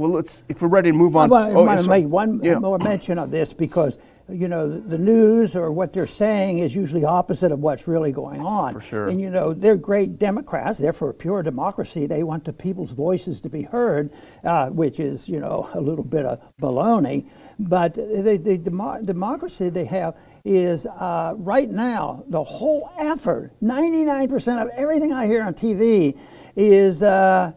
Well, 0.00 0.10
let's, 0.10 0.42
if 0.48 0.62
we're 0.62 0.68
ready 0.68 0.90
to 0.90 0.96
move 0.96 1.14
on. 1.14 1.30
I 1.30 1.52
want, 1.52 1.78
oh, 1.78 1.82
to 1.82 1.88
make 1.88 2.06
one 2.06 2.40
yeah. 2.42 2.58
more 2.58 2.78
mention 2.78 3.18
of 3.18 3.30
this 3.30 3.52
because 3.52 3.98
you 4.32 4.48
know, 4.48 4.68
the 4.80 4.98
news 4.98 5.56
or 5.56 5.72
what 5.72 5.92
they're 5.92 6.06
saying 6.06 6.58
is 6.58 6.74
usually 6.74 7.04
opposite 7.04 7.52
of 7.52 7.60
what's 7.60 7.88
really 7.88 8.12
going 8.12 8.40
on. 8.40 8.72
For 8.72 8.80
sure. 8.80 9.08
And, 9.08 9.20
you 9.20 9.30
know, 9.30 9.52
they're 9.52 9.76
great 9.76 10.18
Democrats. 10.18 10.78
They're 10.78 10.92
for 10.92 11.12
pure 11.12 11.42
democracy. 11.42 12.06
They 12.06 12.22
want 12.22 12.44
the 12.44 12.52
people's 12.52 12.92
voices 12.92 13.40
to 13.42 13.48
be 13.48 13.62
heard, 13.62 14.10
uh, 14.44 14.68
which 14.68 15.00
is, 15.00 15.28
you 15.28 15.40
know, 15.40 15.68
a 15.74 15.80
little 15.80 16.04
bit 16.04 16.24
of 16.24 16.40
baloney. 16.60 17.28
But 17.58 17.94
the, 17.94 18.40
the 18.42 18.58
demo- 18.58 19.02
democracy 19.02 19.68
they 19.68 19.84
have 19.86 20.16
is 20.44 20.86
uh, 20.86 21.34
right 21.36 21.70
now, 21.70 22.24
the 22.28 22.42
whole 22.42 22.90
effort, 22.98 23.52
99% 23.62 24.62
of 24.62 24.68
everything 24.76 25.12
I 25.12 25.26
hear 25.26 25.42
on 25.42 25.54
TV 25.54 26.16
is, 26.56 27.02
uh, 27.02 27.52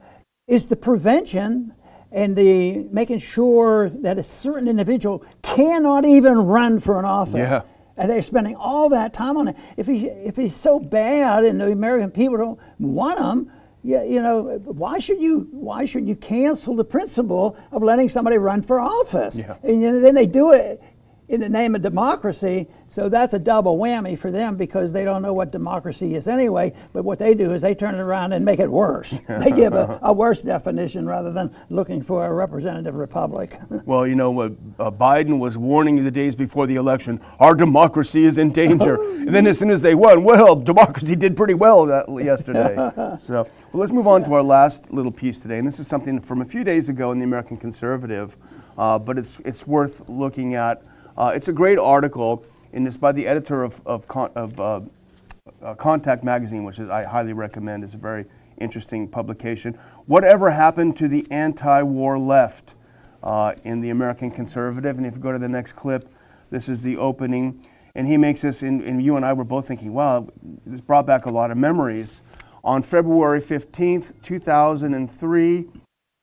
is 0.48 0.66
the 0.66 0.76
prevention 0.76 1.74
and 2.14 2.36
the 2.36 2.88
making 2.92 3.18
sure 3.18 3.90
that 3.90 4.18
a 4.18 4.24
certain 4.24 4.68
individual 4.68 5.26
cannot 5.42 6.06
even 6.06 6.38
run 6.38 6.80
for 6.80 7.00
an 7.00 7.06
office. 7.06 7.36
Yeah. 7.36 7.64
And 7.98 8.10
they're 8.10 8.22
spending 8.22 8.56
all 8.56 8.90
that 8.90 9.14
time 9.14 9.36
on 9.38 9.50
it. 9.50 9.58
If 9.78 9.88
he 9.88 10.08
if 10.08 10.36
he's 10.36 10.56
so 10.56 10.80
bad 10.80 11.44
and 11.44 11.60
the 11.60 11.72
American 11.72 12.12
people 12.12 12.38
don't 12.38 12.60
want 12.80 13.20
him, 13.20 13.52
yeah, 13.84 14.04
you 14.04 14.22
know, 14.22 14.60
why 14.64 15.00
should 15.00 15.22
you 15.22 15.48
why 15.52 15.86
should 15.86 16.08
you 16.08 16.16
cancel 16.16 16.76
the 16.76 16.86
principle 16.86 17.58
of 17.72 17.84
letting 17.84 18.10
somebody 18.10 18.38
run 18.38 18.62
for 18.62 18.80
office? 18.80 19.40
Yeah. 19.40 19.58
And 19.64 20.04
then 20.04 20.16
they 20.16 20.26
do 20.26 20.54
it 20.54 20.82
in 21.34 21.42
the 21.42 21.50
name 21.50 21.74
of 21.74 21.82
democracy. 21.82 22.68
So 22.88 23.10
that's 23.10 23.34
a 23.34 23.40
double 23.40 23.80
whammy 23.80 24.16
for 24.16 24.30
them 24.30 24.56
because 24.56 24.94
they 24.94 25.04
don't 25.04 25.24
know 25.24 25.34
what 25.34 25.52
democracy 25.52 26.14
is 26.14 26.28
anyway. 26.28 26.74
But 26.94 27.06
what 27.06 27.18
they 27.18 27.34
do 27.34 27.52
is 27.54 27.64
they 27.64 27.74
turn 27.74 27.96
it 27.96 28.00
around 28.00 28.34
and 28.34 28.46
make 28.46 28.60
it 28.60 28.70
worse. 28.70 29.20
they 29.28 29.50
give 29.50 29.74
a, 29.74 30.00
a, 30.04 30.14
worse 30.14 30.44
definition 30.44 31.08
rather 31.08 31.32
than 31.32 31.54
looking 31.72 32.04
for 32.04 32.28
a 32.28 32.32
representative 32.32 32.94
republic. 32.94 33.60
well, 33.86 34.06
you 34.06 34.14
know 34.14 34.30
what? 34.30 34.52
Uh, 34.78 34.92
Biden 34.92 35.40
was 35.40 35.58
warning 35.58 36.04
the 36.04 36.12
days 36.12 36.36
before 36.36 36.68
the 36.68 36.76
election 36.76 37.20
our 37.40 37.56
democracy 37.56 38.26
is 38.26 38.38
in 38.38 38.52
danger. 38.52 39.02
and 39.14 39.34
then 39.34 39.48
as 39.48 39.58
soon 39.58 39.72
as 39.72 39.82
they 39.82 39.96
won, 39.96 40.24
well, 40.24 40.56
democracy 40.56 41.16
did 41.16 41.36
pretty 41.36 41.56
well 41.56 41.88
that 41.88 42.08
yesterday. 42.24 42.76
so 43.18 43.34
well, 43.34 43.48
let's 43.74 43.92
move 43.92 44.06
on 44.06 44.24
to 44.26 44.36
our 44.36 44.44
last 44.44 44.94
little 44.94 45.12
piece 45.12 45.40
today. 45.40 45.58
And 45.58 45.68
this 45.68 45.80
is 45.80 45.88
something 45.88 46.22
from 46.22 46.44
a 46.44 46.46
few 46.46 46.64
days 46.64 46.90
ago 46.90 47.12
in 47.12 47.18
the 47.18 47.26
American 47.26 47.58
Conservative. 47.58 48.38
Uh, 48.78 49.00
but 49.00 49.18
it's, 49.18 49.40
it's 49.46 49.66
worth 49.66 50.08
looking 50.08 50.54
at. 50.54 50.84
Uh, 51.16 51.32
it's 51.36 51.48
a 51.48 51.54
great 51.54 51.78
article, 51.78 52.44
and 52.74 52.88
it's 52.88 52.98
by 52.98 53.12
the 53.12 53.28
editor 53.28 53.64
of, 53.64 53.82
of, 53.86 54.06
of 54.10 54.60
uh, 54.60 54.82
uh, 55.62 55.76
Contact 55.76 56.24
Magazine, 56.24 56.64
which 56.64 56.80
is, 56.80 56.90
I 56.90 57.04
highly 57.04 57.34
recommend. 57.34 57.84
It's 57.84 57.94
a 57.94 57.98
very 57.98 58.26
interesting 58.58 59.08
publication. 59.08 59.78
Whatever 60.08 60.50
happened 60.50 60.98
to 60.98 61.08
the 61.08 61.28
anti-war 61.30 62.18
left 62.18 62.74
uh, 63.22 63.54
in 63.64 63.82
the 63.82 63.92
American 63.92 64.32
Conservative? 64.32 64.98
And 64.98 65.06
if 65.06 65.14
you 65.14 65.20
go 65.20 65.32
to 65.32 65.40
the 65.40 65.50
next 65.50 65.74
clip, 65.74 66.10
this 66.50 66.68
is 66.68 66.82
the 66.82 66.98
opening. 66.98 67.64
And 67.96 68.08
he 68.08 68.18
makes 68.18 68.42
this, 68.42 68.64
and, 68.64 68.82
and 68.82 69.04
you 69.04 69.16
and 69.16 69.24
I 69.24 69.34
were 69.34 69.44
both 69.44 69.68
thinking, 69.68 69.94
wow, 69.94 70.28
this 70.66 70.82
brought 70.82 71.06
back 71.06 71.28
a 71.28 71.30
lot 71.30 71.52
of 71.52 71.58
memories. 71.58 72.24
On 72.64 72.82
February 72.82 73.40
15th, 73.40 74.14
2003, 74.24 75.68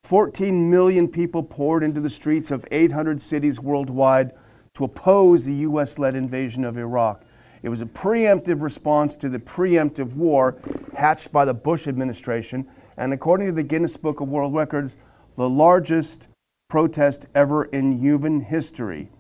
14 0.03 0.71
million 0.71 1.07
people 1.07 1.45
poured 1.45 1.85
into 1.85 2.01
the 2.01 2.11
streets 2.11 2.51
of 2.51 2.65
800 2.73 3.23
cities 3.23 3.61
worldwide 3.61 4.33
to 4.75 4.85
oppose 4.85 5.45
the 5.45 5.55
U.S. 5.55 5.99
led 5.99 6.15
invasion 6.15 6.65
of 6.65 6.79
Iraq. 6.79 7.25
It 7.63 7.69
was 7.69 7.83
a 7.83 7.87
preemptive 7.87 8.63
response 8.63 9.17
to 9.19 9.29
the 9.29 9.39
preemptive 9.39 10.15
war 10.15 10.57
hatched 10.97 11.33
by 11.33 11.45
the 11.45 11.55
Bush 11.55 11.87
administration, 11.87 12.67
and 12.97 13.13
according 13.13 13.49
to 13.49 13.53
the 13.53 13.63
Guinness 13.63 13.97
Book 13.97 14.21
of 14.21 14.29
World 14.29 14.55
Records, 14.55 14.97
the 15.37 15.49
largest 15.49 16.29
protest 16.69 17.27
ever 17.35 17.65
in 17.65 17.99
human 17.99 18.41
history. 18.41 19.11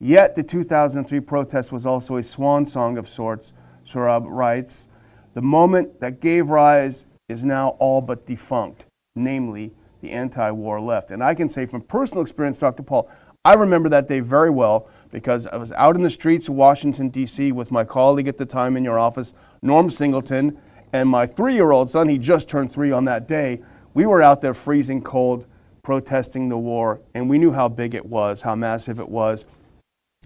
Yet 0.00 0.34
the 0.34 0.42
2003 0.42 1.20
protest 1.20 1.70
was 1.70 1.86
also 1.86 2.16
a 2.16 2.22
swan 2.22 2.66
song 2.66 2.98
of 2.98 3.08
sorts, 3.08 3.52
Sohrab 3.86 4.24
writes. 4.26 4.88
The 5.34 5.42
moment 5.42 6.00
that 6.00 6.20
gave 6.20 6.48
rise 6.48 7.06
is 7.28 7.44
now 7.44 7.70
all 7.78 8.00
but 8.00 8.26
defunct, 8.26 8.86
namely 9.14 9.72
the 10.00 10.10
anti 10.10 10.50
war 10.50 10.80
left. 10.80 11.10
And 11.10 11.22
I 11.22 11.34
can 11.34 11.48
say 11.48 11.66
from 11.66 11.82
personal 11.82 12.22
experience, 12.22 12.58
Dr. 12.58 12.82
Paul, 12.82 13.08
I 13.46 13.54
remember 13.54 13.90
that 13.90 14.08
day 14.08 14.20
very 14.20 14.48
well 14.48 14.88
because 15.10 15.46
I 15.46 15.56
was 15.56 15.70
out 15.72 15.96
in 15.96 16.02
the 16.02 16.10
streets 16.10 16.48
of 16.48 16.54
Washington, 16.54 17.10
D.C. 17.10 17.52
with 17.52 17.70
my 17.70 17.84
colleague 17.84 18.26
at 18.26 18.38
the 18.38 18.46
time 18.46 18.74
in 18.74 18.84
your 18.84 18.98
office, 18.98 19.34
Norm 19.60 19.90
Singleton, 19.90 20.58
and 20.94 21.10
my 21.10 21.26
three 21.26 21.54
year 21.54 21.70
old 21.70 21.90
son. 21.90 22.08
He 22.08 22.16
just 22.16 22.48
turned 22.48 22.72
three 22.72 22.90
on 22.90 23.04
that 23.04 23.28
day. 23.28 23.60
We 23.92 24.06
were 24.06 24.22
out 24.22 24.40
there 24.40 24.54
freezing 24.54 25.02
cold, 25.02 25.46
protesting 25.82 26.48
the 26.48 26.56
war, 26.56 27.02
and 27.12 27.28
we 27.28 27.36
knew 27.36 27.52
how 27.52 27.68
big 27.68 27.94
it 27.94 28.06
was, 28.06 28.42
how 28.42 28.54
massive 28.54 28.98
it 28.98 29.10
was. 29.10 29.44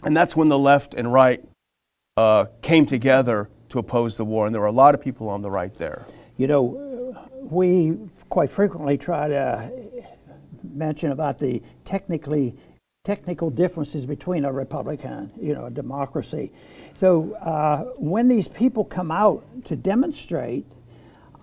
And 0.05 0.17
that's 0.17 0.37
when 0.37 0.49
the 0.49 0.59
left 0.59 0.95
and 0.95 1.13
right 1.13 1.45
uh, 2.17 2.47
came 2.63 2.87
together 2.87 3.51
to 3.71 3.81
oppose 3.81 4.17
the 4.17 4.25
war, 4.25 4.47
and 4.47 4.55
there 4.55 4.63
were 4.63 4.69
a 4.69 4.73
lot 4.73 4.95
of 4.95 5.01
people 5.01 5.29
on 5.29 5.43
the 5.43 5.51
right 5.51 5.75
there. 5.75 6.07
You 6.37 6.47
know, 6.47 7.17
we 7.43 7.99
quite 8.29 8.51
frequently 8.51 8.97
try 8.97 9.27
to 9.27 9.73
mention 10.63 11.11
about 11.11 11.39
the 11.41 11.63
technically 11.85 12.55
technical 13.09 13.49
differences 13.49 14.05
between 14.05 14.45
a 14.45 14.53
republic 14.53 15.01
and 15.03 15.33
you 15.41 15.55
know 15.55 15.65
a 15.65 15.71
democracy. 15.71 16.53
So 16.93 17.33
uh, 17.37 17.85
when 17.97 18.29
these 18.29 18.49
people 18.49 18.85
come 18.85 19.11
out 19.11 19.65
to 19.65 19.77
demonstrate, 19.77 20.67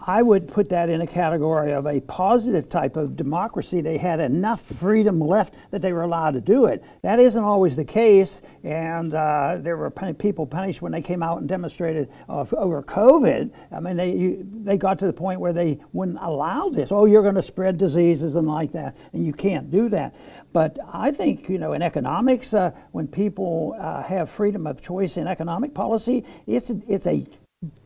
I 0.07 0.21
would 0.21 0.47
put 0.47 0.69
that 0.69 0.89
in 0.89 1.01
a 1.01 1.07
category 1.07 1.71
of 1.71 1.87
a 1.87 1.99
positive 2.01 2.69
type 2.69 2.95
of 2.95 3.15
democracy. 3.15 3.81
They 3.81 3.97
had 3.97 4.19
enough 4.19 4.61
freedom 4.61 5.19
left 5.19 5.55
that 5.71 5.81
they 5.81 5.93
were 5.93 6.03
allowed 6.03 6.35
to 6.35 6.41
do 6.41 6.65
it. 6.65 6.83
That 7.01 7.19
isn't 7.19 7.43
always 7.43 7.75
the 7.75 7.85
case, 7.85 8.43
and 8.63 9.15
uh, 9.15 9.57
there 9.59 9.77
were 9.77 9.89
people 9.89 10.45
punished 10.45 10.83
when 10.83 10.91
they 10.91 11.01
came 11.01 11.23
out 11.23 11.39
and 11.39 11.49
demonstrated 11.49 12.11
uh, 12.29 12.45
over 12.55 12.83
COVID. 12.83 13.51
I 13.71 13.79
mean, 13.79 13.97
they 13.97 14.11
you, 14.13 14.47
they 14.63 14.77
got 14.77 14.99
to 14.99 15.07
the 15.07 15.13
point 15.13 15.39
where 15.39 15.53
they 15.53 15.79
wouldn't 15.91 16.19
allow 16.21 16.69
this. 16.69 16.91
Oh, 16.91 17.05
you're 17.05 17.23
going 17.23 17.35
to 17.35 17.41
spread 17.41 17.77
diseases 17.77 18.35
and 18.35 18.47
like 18.47 18.73
that, 18.73 18.95
and 19.13 19.25
you 19.25 19.33
can't 19.33 19.71
do 19.71 19.89
that. 19.89 20.15
But 20.53 20.77
I 20.93 21.11
think 21.11 21.49
you 21.49 21.57
know, 21.57 21.73
in 21.73 21.81
economics, 21.81 22.53
uh, 22.53 22.71
when 22.91 23.07
people 23.07 23.75
uh, 23.79 24.03
have 24.03 24.29
freedom 24.29 24.67
of 24.67 24.83
choice 24.83 25.17
in 25.17 25.27
economic 25.27 25.73
policy, 25.73 26.25
it's 26.45 26.69
it's 26.69 27.07
a 27.07 27.25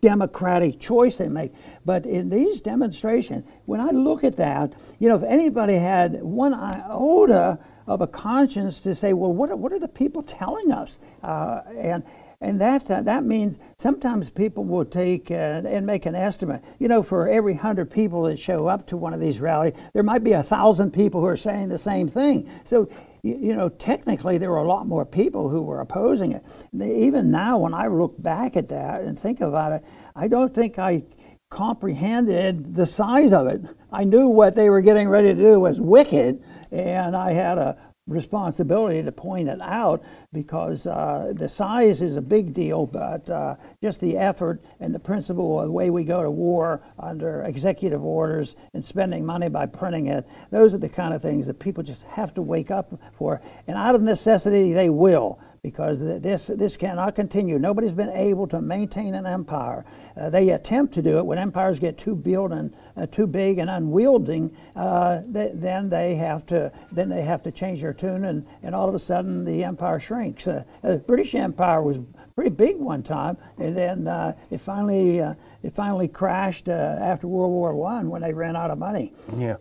democratic 0.01 0.79
choice 0.79 1.17
they 1.17 1.27
make. 1.27 1.53
But 1.85 2.05
in 2.05 2.29
these 2.29 2.61
demonstrations, 2.61 3.45
when 3.65 3.81
I 3.81 3.91
look 3.91 4.23
at 4.23 4.35
that, 4.37 4.73
you 4.99 5.09
know, 5.09 5.15
if 5.15 5.23
anybody 5.23 5.75
had 5.75 6.21
one 6.21 6.53
iota 6.53 7.59
of 7.87 8.01
a 8.01 8.07
conscience 8.07 8.81
to 8.81 8.93
say, 8.93 9.13
well, 9.13 9.33
what 9.33 9.49
are, 9.49 9.55
what 9.55 9.73
are 9.73 9.79
the 9.79 9.87
people 9.87 10.21
telling 10.23 10.71
us? 10.71 10.99
Uh, 11.23 11.61
and 11.75 12.03
and 12.41 12.61
that 12.61 12.89
uh, 12.89 13.01
that 13.01 13.25
means 13.25 13.59
sometimes 13.77 14.29
people 14.29 14.63
will 14.63 14.85
take 14.85 15.29
uh, 15.29 15.61
and 15.65 15.85
make 15.85 16.05
an 16.05 16.15
estimate. 16.15 16.63
You 16.79 16.87
know, 16.87 17.03
for 17.03 17.27
every 17.27 17.53
hundred 17.53 17.91
people 17.91 18.23
that 18.23 18.39
show 18.39 18.67
up 18.67 18.87
to 18.87 18.97
one 18.97 19.13
of 19.13 19.19
these 19.19 19.41
rallies, 19.41 19.73
there 19.93 20.03
might 20.03 20.23
be 20.23 20.31
a 20.31 20.43
thousand 20.43 20.91
people 20.91 21.19
who 21.19 21.27
are 21.27 21.35
saying 21.35 21.67
the 21.67 21.77
same 21.77 22.07
thing. 22.07 22.49
So 22.63 22.89
you 23.23 23.55
know, 23.55 23.69
technically 23.69 24.37
there 24.37 24.51
were 24.51 24.57
a 24.57 24.67
lot 24.67 24.87
more 24.87 25.05
people 25.05 25.49
who 25.49 25.61
were 25.61 25.81
opposing 25.81 26.31
it. 26.31 26.43
Even 26.73 27.31
now, 27.31 27.57
when 27.57 27.73
I 27.73 27.87
look 27.87 28.21
back 28.21 28.55
at 28.55 28.69
that 28.69 29.01
and 29.01 29.19
think 29.19 29.41
about 29.41 29.73
it, 29.73 29.83
I 30.15 30.27
don't 30.27 30.53
think 30.53 30.79
I 30.79 31.03
comprehended 31.49 32.75
the 32.75 32.85
size 32.85 33.33
of 33.33 33.47
it. 33.47 33.61
I 33.91 34.03
knew 34.03 34.27
what 34.27 34.55
they 34.55 34.69
were 34.69 34.81
getting 34.81 35.09
ready 35.09 35.33
to 35.33 35.41
do 35.41 35.59
was 35.59 35.81
wicked, 35.81 36.43
and 36.71 37.15
I 37.15 37.33
had 37.33 37.57
a 37.57 37.77
responsibility 38.09 39.01
to 39.03 39.11
point 39.11 39.47
it 39.47 39.61
out 39.61 40.03
because 40.33 40.87
uh, 40.87 41.31
the 41.35 41.47
size 41.47 42.01
is 42.01 42.15
a 42.15 42.21
big 42.21 42.53
deal, 42.53 42.85
but 42.85 43.29
uh, 43.29 43.55
just 43.81 44.01
the 44.01 44.17
effort 44.17 44.61
and 44.79 44.93
the 44.93 44.99
principle 44.99 45.59
of 45.59 45.65
the 45.65 45.71
way 45.71 45.89
we 45.89 46.03
go 46.03 46.23
to 46.23 46.31
war 46.31 46.81
under 46.97 47.43
executive 47.43 48.03
orders 48.03 48.55
and 48.73 48.83
spending 48.83 49.25
money 49.25 49.49
by 49.49 49.65
printing 49.65 50.07
it, 50.07 50.27
those 50.51 50.73
are 50.73 50.79
the 50.79 50.89
kind 50.89 51.13
of 51.13 51.21
things 51.21 51.47
that 51.47 51.59
people 51.59 51.83
just 51.83 52.03
have 52.03 52.33
to 52.33 52.41
wake 52.41 52.71
up 52.71 52.99
for. 53.13 53.41
And 53.67 53.77
out 53.77 53.95
of 53.95 54.01
necessity, 54.01 54.73
they 54.73 54.89
will 54.89 55.39
because 55.61 55.99
this 55.99 56.47
this 56.47 56.77
cannot 56.77 57.15
continue. 57.15 57.59
Nobody's 57.59 57.91
been 57.91 58.09
able 58.09 58.47
to 58.47 58.61
maintain 58.61 59.15
an 59.15 59.25
empire. 59.25 59.85
Uh, 60.15 60.29
they 60.29 60.49
attempt 60.49 60.93
to 60.95 61.01
do 61.01 61.17
it 61.17 61.25
when 61.25 61.37
empires 61.37 61.79
get 61.79 61.97
too 61.97 62.15
big 62.15 62.29
and 62.29 62.73
uh, 62.95 63.05
too 63.07 63.25
big 63.25 63.57
and 63.57 63.69
unwielding. 63.69 64.55
Uh, 64.75 65.21
then 65.25 65.89
they 65.89 66.15
have 66.15 66.45
to 66.45 66.71
then 66.91 67.09
they 67.09 67.23
have 67.23 67.41
to 67.43 67.51
change 67.51 67.81
their 67.81 67.93
tune, 67.93 68.25
and, 68.25 68.45
and 68.63 68.75
all 68.75 68.87
of 68.87 68.95
a 68.95 68.99
sudden 68.99 69.43
the 69.43 69.63
empire 69.63 69.99
shrinks. 69.99 70.47
Uh, 70.47 70.63
the 70.81 70.97
British 70.97 71.33
Empire 71.35 71.81
was 71.81 71.99
pretty 72.35 72.51
big 72.51 72.77
one 72.77 73.03
time, 73.03 73.37
and 73.57 73.75
then 73.75 74.07
uh, 74.07 74.33
it 74.51 74.61
finally 74.61 75.21
uh, 75.21 75.33
it 75.63 75.73
finally 75.73 76.07
crashed 76.07 76.69
after 76.69 77.27
World 77.27 77.51
War 77.51 77.75
One 77.75 78.09
when 78.09 78.21
they 78.21 78.33
ran 78.33 78.55
out 78.55 78.71
of 78.71 78.77
money. 78.77 79.13
Yeah. 79.37 79.57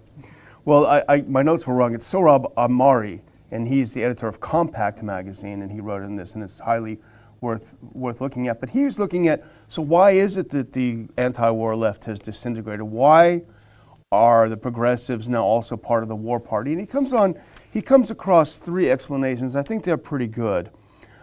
Well, 0.65 0.87
I, 0.87 1.03
I, 1.09 1.21
my 1.23 1.43
notes 1.43 1.67
were 1.67 1.75
wrong. 1.75 1.95
It's 1.95 2.11
Sohrab 2.11 2.53
Ahmari 2.55 3.21
and 3.51 3.69
he's 3.69 3.93
the 3.95 4.05
editor 4.05 4.29
of 4.29 4.41
Compact 4.41 5.03
magazine, 5.03 5.63
and 5.63 5.73
he 5.73 5.81
wrote 5.81 6.03
in 6.03 6.17
this, 6.17 6.35
and 6.35 6.43
it's 6.43 6.61
highly 6.61 6.99
worth 7.41 7.77
worth 7.93 8.21
looking 8.21 8.49
at. 8.49 8.61
But 8.61 8.71
he 8.71 8.85
was 8.85 8.99
looking 8.99 9.29
at 9.29 9.45
so 9.69 9.83
why 9.83 10.13
is 10.13 10.37
it 10.37 10.51
that 10.51 10.73
the 10.73 11.07
anti-war 11.17 11.77
left 11.77 12.05
has 12.05 12.19
disintegrated? 12.19 12.83
Why 12.83 13.43
are 14.11 14.49
the 14.49 14.57
progressives 14.57 15.29
now 15.29 15.45
also 15.45 15.77
part 15.77 16.03
of 16.03 16.09
the 16.09 16.17
war 16.17 16.41
party? 16.41 16.73
And 16.73 16.81
he 16.81 16.87
comes 16.87 17.13
on, 17.13 17.39
he 17.71 17.83
comes 17.83 18.11
across 18.11 18.57
three 18.57 18.91
explanations. 18.91 19.55
I 19.55 19.63
think 19.63 19.85
they're 19.85 19.97
pretty 19.97 20.29
good. 20.29 20.71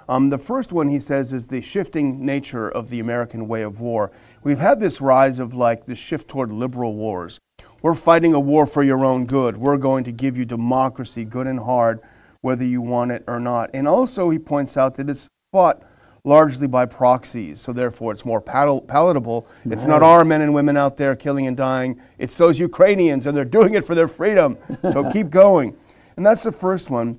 Um, 0.08 0.30
the 0.30 0.38
first 0.38 0.72
one 0.72 0.90
he 0.90 1.00
says 1.00 1.34
is 1.34 1.48
the 1.48 1.62
shifting 1.62 2.24
nature 2.24 2.70
of 2.70 2.90
the 2.90 3.00
American 3.00 3.48
way 3.48 3.64
of 3.64 3.80
war. 3.80 4.12
We've 4.44 4.60
had 4.60 4.80
this 4.80 5.02
rise 5.02 5.40
of 5.40 5.56
like 5.56 5.88
the 5.88 5.96
shift 5.96 6.28
toward 6.28 6.52
liberal 6.52 6.94
wars. 6.94 7.40
We're 7.82 7.96
fighting 7.96 8.34
a 8.36 8.40
war 8.40 8.68
for 8.68 8.84
your 8.84 9.04
own 9.04 9.26
good. 9.26 9.58
We're 9.58 9.78
going 9.78 10.04
to 10.04 10.12
give 10.12 10.38
you 10.38 10.46
democracy, 10.46 11.26
good 11.26 11.48
and 11.48 11.60
hard 11.60 12.02
whether 12.46 12.64
you 12.64 12.80
want 12.80 13.12
it 13.12 13.24
or 13.26 13.40
not. 13.40 13.72
And 13.74 13.88
also, 13.88 14.30
he 14.30 14.38
points 14.38 14.78
out 14.78 14.94
that 14.98 15.10
it's 15.10 15.28
fought 15.52 15.82
largely 16.24 16.68
by 16.68 16.86
proxies, 16.86 17.60
so 17.60 17.74
therefore 17.74 18.12
it's 18.12 18.24
more 18.24 18.40
pal- 18.40 18.82
palatable. 18.82 19.48
It's 19.66 19.88
not 19.88 20.04
our 20.04 20.24
men 20.24 20.42
and 20.42 20.54
women 20.54 20.78
out 20.78 20.98
there 20.98 21.16
killing 21.16 21.48
and 21.48 21.58
dying, 21.58 22.00
it's 22.20 22.38
those 22.38 22.60
Ukrainians, 22.60 23.26
and 23.26 23.36
they're 23.36 23.46
doing 23.46 23.74
it 23.74 23.84
for 23.84 23.96
their 23.96 24.08
freedom. 24.08 24.60
So 24.84 25.12
keep 25.14 25.32
going. 25.32 25.76
And 26.18 26.24
that's 26.24 26.44
the 26.44 26.52
first 26.52 26.92
one. 26.92 27.18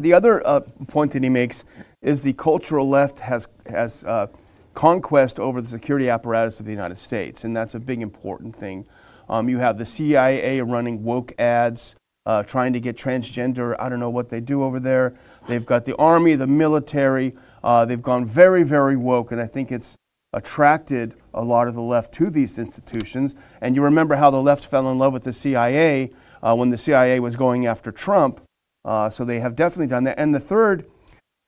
The 0.00 0.14
other 0.14 0.46
uh, 0.46 0.60
point 0.88 1.12
that 1.12 1.22
he 1.22 1.28
makes 1.28 1.62
is 2.00 2.22
the 2.22 2.32
cultural 2.32 2.88
left 2.88 3.20
has, 3.20 3.46
has 3.66 4.04
uh, 4.04 4.28
conquest 4.72 5.38
over 5.38 5.60
the 5.60 5.68
security 5.68 6.08
apparatus 6.08 6.60
of 6.60 6.64
the 6.64 6.72
United 6.72 6.96
States, 6.96 7.44
and 7.44 7.54
that's 7.54 7.74
a 7.74 7.78
big 7.78 8.00
important 8.00 8.56
thing. 8.56 8.86
Um, 9.28 9.50
you 9.50 9.58
have 9.58 9.76
the 9.76 9.84
CIA 9.84 10.62
running 10.62 11.04
woke 11.04 11.34
ads 11.38 11.94
uh, 12.26 12.42
trying 12.42 12.72
to 12.72 12.80
get 12.80 12.96
transgender. 12.96 13.76
I 13.78 13.88
don't 13.88 14.00
know 14.00 14.10
what 14.10 14.28
they 14.28 14.40
do 14.40 14.62
over 14.62 14.80
there. 14.80 15.14
They've 15.46 15.64
got 15.64 15.84
the 15.84 15.96
army, 15.96 16.34
the 16.34 16.46
military. 16.46 17.34
Uh, 17.62 17.84
they've 17.84 18.02
gone 18.02 18.26
very, 18.26 18.64
very 18.64 18.96
woke, 18.96 19.30
and 19.32 19.40
I 19.40 19.46
think 19.46 19.70
it's 19.70 19.96
attracted 20.32 21.14
a 21.32 21.42
lot 21.42 21.68
of 21.68 21.74
the 21.74 21.82
left 21.82 22.12
to 22.14 22.28
these 22.28 22.58
institutions. 22.58 23.34
And 23.60 23.76
you 23.76 23.82
remember 23.82 24.16
how 24.16 24.30
the 24.30 24.42
left 24.42 24.66
fell 24.66 24.90
in 24.90 24.98
love 24.98 25.12
with 25.12 25.22
the 25.22 25.32
CIA 25.32 26.10
uh, 26.42 26.54
when 26.54 26.70
the 26.70 26.76
CIA 26.76 27.20
was 27.20 27.36
going 27.36 27.64
after 27.64 27.92
Trump. 27.92 28.40
Uh, 28.84 29.08
so 29.08 29.24
they 29.24 29.40
have 29.40 29.56
definitely 29.56 29.86
done 29.86 30.04
that. 30.04 30.18
And 30.18 30.34
the 30.34 30.40
third 30.40 30.86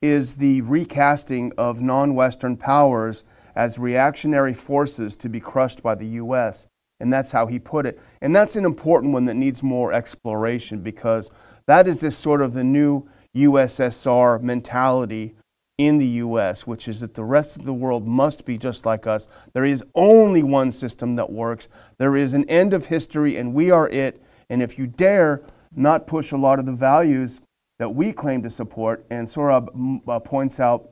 is 0.01 0.37
the 0.37 0.61
recasting 0.63 1.53
of 1.59 1.81
non 1.81 2.15
Western 2.15 2.57
powers 2.57 3.25
as 3.55 3.79
reactionary 3.79 4.55
forces 4.55 5.17
to 5.17 5.29
be 5.29 5.41
crushed 5.41 5.83
by 5.83 5.95
the 5.97 6.07
U.S. 6.07 6.69
And 7.01 7.13
that's 7.13 7.31
how 7.31 7.47
he 7.47 7.59
put 7.59 7.87
it. 7.87 8.01
And 8.21 8.35
that's 8.35 8.57
an 8.57 8.65
important 8.65 9.13
one 9.13 9.27
that 9.27 9.35
needs 9.35 9.63
more 9.63 9.93
exploration 9.93 10.81
because 10.81 11.31
that 11.67 11.87
is 11.87 12.01
this 12.01 12.17
sort 12.17 12.43
of 12.43 12.55
the 12.55 12.65
new 12.65 13.09
USSR 13.37 14.41
mentality 14.43 15.35
in 15.79 15.99
the 15.99 16.07
US, 16.07 16.67
which 16.67 16.89
is 16.89 17.01
that 17.01 17.15
the 17.15 17.25
rest 17.25 17.57
of 17.57 17.65
the 17.65 17.73
world 17.73 18.07
must 18.07 18.45
be 18.45 18.59
just 18.59 18.85
like 18.85 19.07
us. 19.07 19.29
There 19.53 19.65
is 19.65 19.85
only 19.95 20.43
one 20.43 20.73
system 20.73 21.15
that 21.15 21.31
works. 21.31 21.69
There 21.99 22.17
is 22.17 22.35
an 22.35 22.45
end 22.51 22.75
of 22.75 22.87
history, 22.87 23.37
and 23.37 23.55
we 23.55 23.71
are 23.71 23.89
it. 23.89 24.21
And 24.51 24.61
if 24.61 24.77
you 24.77 24.89
dare 24.89 25.43
not 25.75 26.07
push 26.07 26.33
a 26.33 26.37
lot 26.37 26.59
of 26.59 26.67
the 26.67 26.73
values 26.73 27.41
that 27.79 27.91
we 27.91 28.13
claim 28.13 28.43
to 28.43 28.51
support, 28.51 29.07
and 29.09 29.29
Sohrab 29.29 30.01
uh, 30.09 30.19
points 30.19 30.59
out 30.59 30.91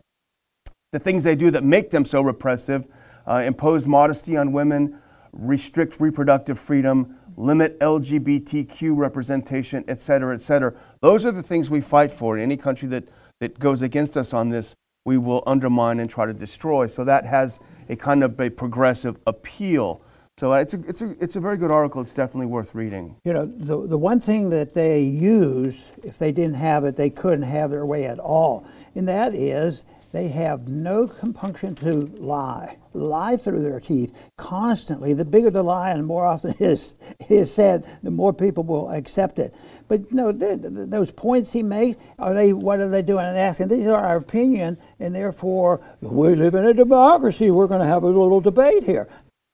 the 0.92 1.00
things 1.00 1.24
they 1.24 1.34
do 1.34 1.50
that 1.50 1.64
make 1.64 1.90
them 1.90 2.04
so 2.04 2.20
repressive, 2.20 2.86
uh, 3.26 3.42
impose 3.44 3.86
modesty 3.86 4.36
on 4.36 4.52
women, 4.52 5.00
restrict 5.32 6.00
reproductive 6.00 6.58
freedom, 6.58 7.16
limit 7.36 7.78
LGBTQ 7.80 8.96
representation, 8.96 9.84
et 9.88 10.00
cetera, 10.00 10.34
et 10.34 10.40
cetera. 10.40 10.74
Those 11.00 11.24
are 11.24 11.32
the 11.32 11.42
things 11.42 11.70
we 11.70 11.80
fight 11.80 12.10
for. 12.10 12.38
Any 12.38 12.56
country 12.56 12.88
that, 12.88 13.04
that 13.40 13.58
goes 13.58 13.82
against 13.82 14.16
us 14.16 14.32
on 14.32 14.48
this, 14.48 14.74
we 15.04 15.18
will 15.18 15.42
undermine 15.46 16.00
and 16.00 16.10
try 16.10 16.26
to 16.26 16.34
destroy. 16.34 16.86
So 16.86 17.04
that 17.04 17.24
has 17.24 17.60
a 17.88 17.96
kind 17.96 18.24
of 18.24 18.40
a 18.40 18.50
progressive 18.50 19.16
appeal. 19.26 20.02
So 20.38 20.52
it's 20.52 20.74
a, 20.74 20.80
it's, 20.86 21.00
a, 21.00 21.16
it's 21.22 21.36
a 21.36 21.40
very 21.40 21.56
good 21.56 21.70
article. 21.70 22.02
It's 22.02 22.12
definitely 22.12 22.46
worth 22.46 22.74
reading. 22.74 23.16
You 23.24 23.32
know, 23.32 23.46
the, 23.46 23.86
the 23.86 23.96
one 23.96 24.20
thing 24.20 24.50
that 24.50 24.74
they 24.74 25.00
use, 25.00 25.88
if 26.02 26.18
they 26.18 26.32
didn't 26.32 26.54
have 26.56 26.84
it, 26.84 26.96
they 26.96 27.08
couldn't 27.08 27.44
have 27.44 27.70
their 27.70 27.86
way 27.86 28.04
at 28.06 28.18
all. 28.18 28.66
And 28.94 29.08
that 29.08 29.34
is 29.34 29.84
they 30.12 30.28
have 30.28 30.68
no 30.68 31.06
compunction 31.06 31.74
to 31.76 31.92
lie, 32.18 32.78
lie 32.92 33.36
through 33.36 33.62
their 33.62 33.80
teeth 33.80 34.14
constantly. 34.38 35.12
The 35.12 35.24
bigger 35.24 35.50
the 35.50 35.62
lie, 35.62 35.90
and 35.90 36.06
more 36.06 36.26
often 36.26 36.50
it 36.58 36.60
is, 36.60 36.94
it 37.20 37.30
is 37.30 37.52
said, 37.52 37.86
the 38.02 38.10
more 38.10 38.32
people 38.32 38.64
will 38.64 38.90
accept 38.90 39.38
it. 39.38 39.54
But 39.88 40.12
no, 40.12 40.32
those 40.32 41.10
points 41.10 41.52
he 41.52 41.62
makes, 41.62 41.98
are 42.18 42.34
they? 42.34 42.52
What 42.52 42.80
are 42.80 42.88
they 42.88 43.02
doing? 43.02 43.24
And 43.24 43.36
asking, 43.36 43.68
these 43.68 43.86
are 43.86 44.04
our 44.04 44.16
opinion, 44.16 44.78
and 44.98 45.14
therefore 45.14 45.80
we 46.00 46.34
live 46.34 46.54
in 46.54 46.64
a 46.64 46.74
democracy. 46.74 47.50
We're 47.50 47.68
going 47.68 47.80
to 47.80 47.86
have 47.86 48.02
a 48.02 48.06
little 48.06 48.40
debate 48.40 48.84
here. 48.84 49.08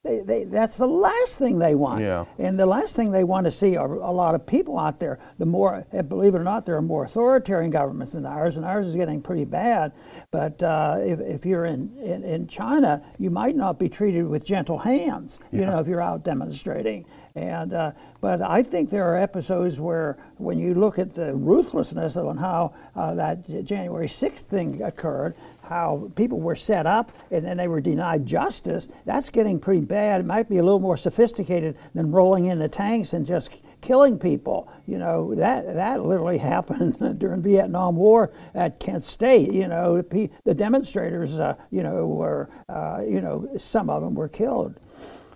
They, 0.05 0.19
they, 0.19 0.45
that's 0.45 0.77
the 0.77 0.89
last 0.89 1.39
thing 1.39 1.61
they 1.61 1.77
want. 1.77 2.03
Yeah. 2.03 2.25
And 2.37 2.59
the 2.59 2.67
last 2.67 2.97
thing 2.97 3.13
they 3.13 3.23
want 3.23 3.45
to 3.45 3.53
see 3.53 3.77
are 3.77 3.95
a 3.95 4.11
lot 4.11 4.35
of 4.35 4.45
people 4.45 4.77
out 4.77 4.99
there. 4.99 5.21
The 5.39 5.47
more, 5.47 5.87
eh, 5.93 6.03
believe 6.03 6.35
it 6.35 6.39
or 6.39 6.45
not, 6.45 6.67
there 6.67 6.75
are 6.75 6.83
more 6.83 7.05
authoritarian 7.05 7.71
governments 7.71 8.15
than 8.15 8.27
ours, 8.27 8.57
and 8.57 8.65
ours 8.65 8.89
is 8.89 8.97
getting 8.97 9.23
pretty 9.23 9.45
bad. 9.45 9.93
But 10.33 10.61
uh, 10.61 10.97
if, 11.01 11.21
if 11.21 11.47
you're 11.47 11.67
in, 11.67 11.97
in, 11.99 12.25
in, 12.25 12.49
China, 12.49 13.05
you 13.21 13.31
might 13.31 13.55
not 13.55 13.79
be 13.79 13.89
treated 13.89 14.27
with 14.27 14.45
gentle 14.45 14.79
hands, 14.79 15.39
yeah. 15.53 15.61
you 15.61 15.67
know, 15.67 15.79
if 15.79 15.87
you're 15.87 16.03
out 16.03 16.25
demonstrating. 16.25 17.07
And 17.35 17.73
uh, 17.73 17.93
but 18.21 18.41
I 18.41 18.63
think 18.63 18.91
there 18.91 19.13
are 19.13 19.17
episodes 19.17 19.81
where, 19.81 20.17
when 20.37 20.59
you 20.59 20.75
look 20.75 20.99
at 20.99 21.15
the 21.15 21.35
ruthlessness 21.35 22.17
of 22.17 22.39
how 22.39 22.75
uh, 22.95 23.15
that 23.15 23.65
January 23.65 24.07
6th 24.07 24.41
thing 24.41 24.83
occurred, 24.83 25.35
how 25.63 26.11
people 26.15 26.39
were 26.39 26.57
set 26.57 26.87
up 26.87 27.11
and 27.31 27.45
then 27.45 27.57
they 27.57 27.69
were 27.69 27.81
denied 27.81 28.27
justice, 28.27 28.87
that's 29.07 29.31
getting 29.31 29.59
pretty 29.59 29.81
bad. 29.81 30.21
It 30.21 30.27
might 30.27 30.49
be 30.49 30.59
a 30.59 30.63
little 30.63 30.79
more 30.79 30.97
sophisticated 30.97 31.77
than 31.95 32.13
rolling 32.13 32.47
in 32.47 32.59
the 32.59 32.69
tanks 32.69 33.13
and 33.13 33.27
just 33.27 33.51
killing 33.81 34.19
people. 34.19 34.73
You 34.87 34.99
know, 34.99 35.35
that, 35.35 35.75
that 35.75 36.05
literally 36.05 36.39
happened 36.53 37.19
during 37.19 37.43
Vietnam 37.43 37.97
War 37.97 38.33
at 38.55 38.79
Kent 38.79 39.05
State. 39.05 39.53
You 39.53 39.69
know, 39.69 40.01
the 40.01 40.55
demonstrators, 40.55 41.41
uh, 41.41 41.57
you 41.71 41.83
know, 41.83 42.07
were, 42.07 42.51
uh, 42.69 43.03
you 43.07 43.21
know, 43.21 43.49
some 43.59 43.91
of 43.91 44.03
them 44.03 44.15
were 44.15 44.29
killed. 44.29 44.79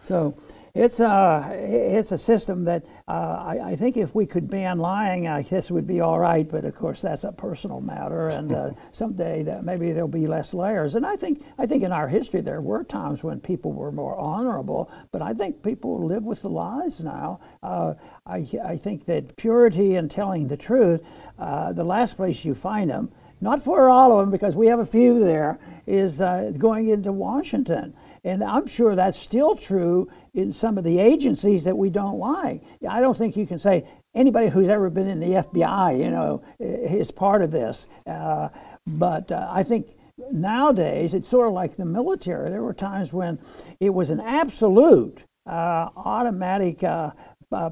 So 0.06 0.36
it's 0.76 1.00
a 1.00 1.50
it's 1.54 2.12
a 2.12 2.18
system 2.18 2.64
that 2.64 2.84
uh, 3.08 3.44
I, 3.46 3.70
I, 3.70 3.76
think 3.76 3.96
if 3.96 4.14
we 4.14 4.26
could 4.26 4.50
ban 4.50 4.78
lying, 4.78 5.26
I 5.26 5.40
guess 5.40 5.70
it 5.70 5.72
would 5.72 5.86
be 5.86 6.00
all 6.00 6.18
right. 6.18 6.46
But 6.46 6.66
of 6.66 6.76
course, 6.76 7.00
that's 7.00 7.24
a 7.24 7.32
personal 7.32 7.80
matter, 7.80 8.28
and 8.28 8.52
uh, 8.52 8.70
someday 8.92 9.42
that 9.44 9.64
maybe 9.64 9.92
there'll 9.92 10.06
be 10.06 10.26
less 10.26 10.52
layers. 10.52 10.94
And 10.94 11.06
I 11.06 11.16
think 11.16 11.42
I 11.58 11.66
think 11.66 11.82
in 11.82 11.92
our 11.92 12.08
history 12.08 12.42
there 12.42 12.60
were 12.60 12.84
times 12.84 13.22
when 13.22 13.40
people 13.40 13.72
were 13.72 13.90
more 13.90 14.16
honorable, 14.18 14.90
but 15.12 15.22
I 15.22 15.32
think 15.32 15.62
people 15.62 16.04
live 16.04 16.24
with 16.24 16.42
the 16.42 16.50
lies 16.50 17.02
now. 17.02 17.40
Uh, 17.62 17.94
I 18.26 18.46
I 18.62 18.76
think 18.76 19.06
that 19.06 19.34
purity 19.36 19.96
and 19.96 20.10
telling 20.10 20.46
the 20.46 20.58
truth, 20.58 21.00
uh, 21.38 21.72
the 21.72 21.84
last 21.84 22.16
place 22.16 22.44
you 22.44 22.54
find 22.54 22.90
them. 22.90 23.10
Not 23.40 23.62
for 23.62 23.90
all 23.90 24.12
of 24.12 24.18
them, 24.18 24.30
because 24.30 24.56
we 24.56 24.66
have 24.68 24.78
a 24.78 24.86
few 24.86 25.18
there, 25.18 25.58
is 25.86 26.22
uh, 26.22 26.52
going 26.56 26.88
into 26.88 27.12
Washington. 27.12 27.94
And 28.26 28.42
I'm 28.42 28.66
sure 28.66 28.96
that's 28.96 29.16
still 29.16 29.54
true 29.54 30.10
in 30.34 30.50
some 30.50 30.78
of 30.78 30.82
the 30.82 30.98
agencies 30.98 31.62
that 31.62 31.78
we 31.78 31.90
don't 31.90 32.18
like. 32.18 32.60
I 32.86 33.00
don't 33.00 33.16
think 33.16 33.36
you 33.36 33.46
can 33.46 33.60
say 33.60 33.86
anybody 34.16 34.48
who's 34.48 34.66
ever 34.68 34.90
been 34.90 35.06
in 35.06 35.20
the 35.20 35.44
FBI, 35.44 35.96
you 35.96 36.10
know, 36.10 36.42
is 36.58 37.12
part 37.12 37.40
of 37.42 37.52
this. 37.52 37.88
Uh, 38.04 38.48
but 38.84 39.30
uh, 39.30 39.48
I 39.48 39.62
think 39.62 39.86
nowadays 40.32 41.14
it's 41.14 41.28
sort 41.28 41.46
of 41.46 41.52
like 41.52 41.76
the 41.76 41.84
military. 41.84 42.50
There 42.50 42.64
were 42.64 42.74
times 42.74 43.12
when 43.12 43.38
it 43.78 43.90
was 43.90 44.10
an 44.10 44.18
absolute 44.18 45.20
uh, 45.46 45.90
automatic 45.94 46.82
uh, 46.82 47.12
uh, 47.52 47.70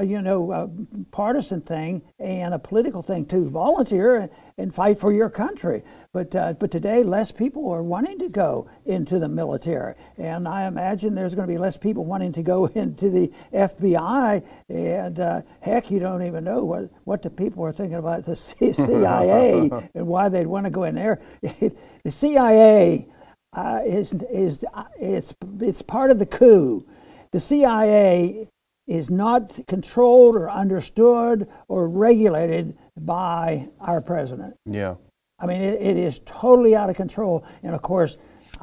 you 0.00 0.22
know, 0.22 0.50
uh, 0.50 0.68
partisan 1.10 1.60
thing 1.60 2.00
and 2.18 2.54
a 2.54 2.58
political 2.58 3.02
thing 3.02 3.26
to 3.26 3.48
volunteer 3.48 4.30
and 4.56 4.74
fight 4.74 4.98
for 4.98 5.12
your 5.12 5.28
country. 5.28 5.82
But 6.12 6.34
uh, 6.34 6.54
but 6.54 6.70
today, 6.70 7.02
less 7.02 7.30
people 7.30 7.68
are 7.70 7.82
wanting 7.82 8.18
to 8.20 8.28
go 8.30 8.70
into 8.86 9.18
the 9.18 9.28
military, 9.28 9.94
and 10.16 10.48
I 10.48 10.66
imagine 10.66 11.14
there's 11.14 11.34
going 11.34 11.46
to 11.46 11.52
be 11.52 11.58
less 11.58 11.76
people 11.76 12.06
wanting 12.06 12.32
to 12.32 12.42
go 12.42 12.66
into 12.74 13.10
the 13.10 13.30
FBI. 13.52 14.42
And 14.70 15.20
uh, 15.20 15.42
heck, 15.60 15.90
you 15.90 15.98
don't 15.98 16.22
even 16.22 16.44
know 16.44 16.64
what 16.64 16.90
what 17.04 17.22
the 17.22 17.30
people 17.30 17.64
are 17.64 17.72
thinking 17.72 17.98
about 17.98 18.24
the 18.24 18.34
CIA 18.34 19.70
and 19.94 20.06
why 20.06 20.30
they'd 20.30 20.46
want 20.46 20.64
to 20.64 20.70
go 20.70 20.84
in 20.84 20.94
there. 20.94 21.20
the 21.42 22.10
CIA 22.10 23.08
uh, 23.54 23.80
is 23.84 24.14
is 24.30 24.64
uh, 24.72 24.84
it's 24.98 25.34
it's 25.60 25.82
part 25.82 26.10
of 26.10 26.18
the 26.18 26.26
coup. 26.26 26.86
The 27.32 27.40
CIA 27.40 28.48
is 28.86 29.10
not 29.10 29.58
controlled 29.66 30.36
or 30.36 30.50
understood 30.50 31.48
or 31.68 31.88
regulated 31.88 32.76
by 32.96 33.68
our 33.80 34.00
president. 34.00 34.54
Yeah. 34.64 34.96
I 35.38 35.46
mean, 35.46 35.60
it, 35.60 35.80
it 35.80 35.96
is 35.96 36.20
totally 36.24 36.74
out 36.74 36.88
of 36.88 36.96
control. 36.96 37.44
And 37.62 37.74
of 37.74 37.82
course, 37.82 38.16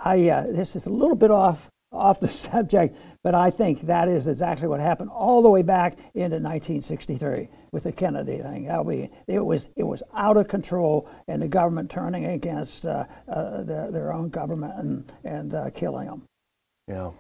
I 0.04 0.30
uh, 0.30 0.48
this 0.48 0.76
is 0.76 0.86
a 0.86 0.90
little 0.90 1.16
bit 1.16 1.32
off 1.32 1.70
off 1.92 2.20
the 2.20 2.30
subject, 2.30 2.98
but 3.24 3.36
I 3.36 3.52
think 3.52 3.82
that 3.82 4.08
is 4.08 4.28
exactly 4.28 4.68
what 4.68 4.80
happened 4.80 5.12
all 5.12 5.42
the 5.42 5.50
way 5.50 5.62
back 5.62 5.98
into 6.16 6.38
1963 6.38 7.50
with 7.72 7.84
the 7.84 7.92
Kennedy 7.92 8.40
thing. 8.40 8.66
How 8.66 8.82
we, 8.82 9.10
it 9.28 9.40
was 9.40 9.70
it 9.76 9.84
was 9.84 10.02
out 10.16 10.38
of 10.38 10.48
control, 10.48 11.08
and 11.28 11.42
the 11.42 11.48
government 11.48 11.92
turning 11.92 12.26
against 12.26 12.86
uh, 12.86 13.06
uh, 13.28 13.64
their, 13.64 13.92
their 13.92 14.14
own 14.14 14.30
government 14.30 14.74
and 14.78 15.12
and 15.24 15.54
uh, 15.54 15.70
killing 15.70 16.08
them. 16.08 16.24
Yeah. 16.88 17.12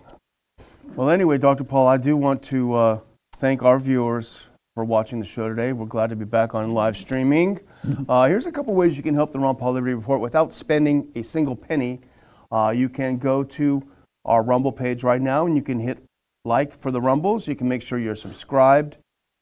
Well, 0.95 1.09
anyway, 1.09 1.39
Dr. 1.39 1.63
Paul, 1.63 1.87
I 1.87 1.97
do 1.97 2.15
want 2.15 2.43
to 2.43 2.73
uh, 2.73 2.99
thank 3.37 3.63
our 3.63 3.79
viewers 3.79 4.41
for 4.75 4.83
watching 4.83 5.19
the 5.19 5.25
show 5.25 5.49
today. 5.49 5.73
We're 5.73 5.87
glad 5.87 6.11
to 6.11 6.15
be 6.15 6.25
back 6.25 6.53
on 6.53 6.73
live 6.75 6.95
streaming. 6.97 7.61
Uh, 8.07 8.27
here's 8.27 8.45
a 8.45 8.51
couple 8.51 8.75
ways 8.75 8.95
you 8.95 9.01
can 9.01 9.15
help 9.15 9.31
the 9.31 9.39
Ron 9.39 9.55
Paul 9.55 9.73
Liberty 9.73 9.95
Report 9.95 10.21
without 10.21 10.53
spending 10.53 11.11
a 11.15 11.23
single 11.23 11.55
penny. 11.55 12.01
Uh, 12.51 12.73
you 12.75 12.89
can 12.89 13.17
go 13.17 13.43
to 13.43 13.81
our 14.23 14.43
Rumble 14.43 14.71
page 14.71 15.03
right 15.03 15.21
now 15.21 15.47
and 15.47 15.55
you 15.55 15.63
can 15.63 15.79
hit 15.79 16.03
like 16.45 16.79
for 16.79 16.91
the 16.91 17.01
Rumbles. 17.01 17.47
You 17.47 17.55
can 17.55 17.67
make 17.67 17.81
sure 17.81 17.97
you're 17.97 18.15
subscribed. 18.15 18.97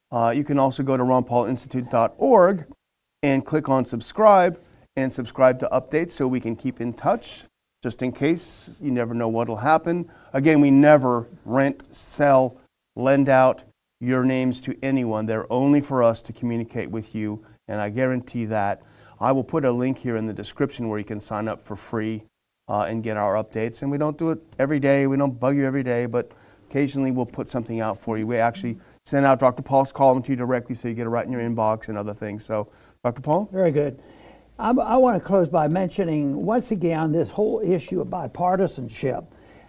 Uh, 0.10 0.34
you 0.36 0.44
can 0.44 0.58
also 0.58 0.84
go 0.84 0.96
to 0.96 1.04
ronpaulinstitute.org 1.04 2.66
and 3.24 3.46
click 3.46 3.68
on 3.68 3.84
subscribe 3.84 4.60
and 4.96 5.12
subscribe 5.12 5.60
to 5.60 5.70
updates 5.70 6.12
so 6.12 6.28
we 6.28 6.40
can 6.40 6.56
keep 6.56 6.80
in 6.80 6.94
touch 6.94 7.44
just 7.82 8.02
in 8.02 8.12
case. 8.12 8.78
You 8.82 8.92
never 8.92 9.14
know 9.14 9.28
what 9.28 9.48
will 9.48 9.58
happen. 9.58 10.10
Again, 10.34 10.62
we 10.62 10.72
never 10.72 11.28
rent, 11.46 11.84
sell, 11.96 12.58
lend 12.96 13.30
out 13.30 13.64
your 14.00 14.24
names 14.24 14.60
to 14.62 14.78
anyone. 14.82 15.26
They're 15.26 15.52
only 15.52 15.82
for 15.82 16.04
us 16.04 16.22
to 16.24 16.34
communicate 16.34 16.90
with 16.90 17.14
you, 17.16 17.46
and 17.68 17.80
I 17.80 17.90
guarantee 17.90 18.46
that. 18.46 18.82
I 19.20 19.32
will 19.32 19.44
put 19.44 19.66
a 19.66 19.72
link 19.72 20.00
here 20.00 20.16
in 20.16 20.26
the 20.26 20.34
description 20.34 20.90
where 20.90 20.98
you 20.98 21.06
can 21.06 21.20
sign 21.20 21.48
up 21.48 21.62
for 21.62 21.76
free 21.76 22.24
uh, 22.68 22.86
and 22.88 23.04
get 23.04 23.18
our 23.18 23.36
updates. 23.36 23.84
And 23.84 23.92
we 23.92 24.00
don't 24.00 24.18
do 24.18 24.32
it 24.32 24.40
every 24.58 24.80
day, 24.80 25.06
we 25.06 25.18
don't 25.18 25.40
bug 25.40 25.56
you 25.56 25.66
every 25.66 25.84
day, 25.84 26.08
but 26.08 26.32
occasionally 26.68 27.12
we'll 27.12 27.28
put 27.28 27.48
something 27.48 27.80
out 27.82 28.00
for 28.00 28.18
you. 28.18 28.26
We 28.26 28.38
actually 28.38 28.80
send 29.06 29.26
out 29.26 29.40
Dr. 29.40 29.62
Paul's 29.62 29.92
column 29.92 30.24
to 30.24 30.32
you 30.32 30.36
directly 30.36 30.74
so 30.74 30.88
you 30.88 30.96
get 30.96 31.06
it 31.06 31.10
right 31.10 31.26
in 31.26 31.32
your 31.32 31.42
inbox 31.42 31.88
and 31.88 31.98
other 31.98 32.14
things. 32.14 32.44
So, 32.44 32.70
Dr. 33.04 33.22
Paul? 33.22 33.50
Very 33.52 33.72
good. 33.72 34.02
I, 34.62 34.70
I 34.70 34.98
want 34.98 35.20
to 35.20 35.28
close 35.28 35.50
by 35.50 35.68
mentioning 35.68 36.46
once 36.46 36.70
again 36.70 37.12
this 37.12 37.32
whole 37.32 37.62
issue 37.66 38.00
of 38.00 38.10
bipartisanship. 38.10 39.26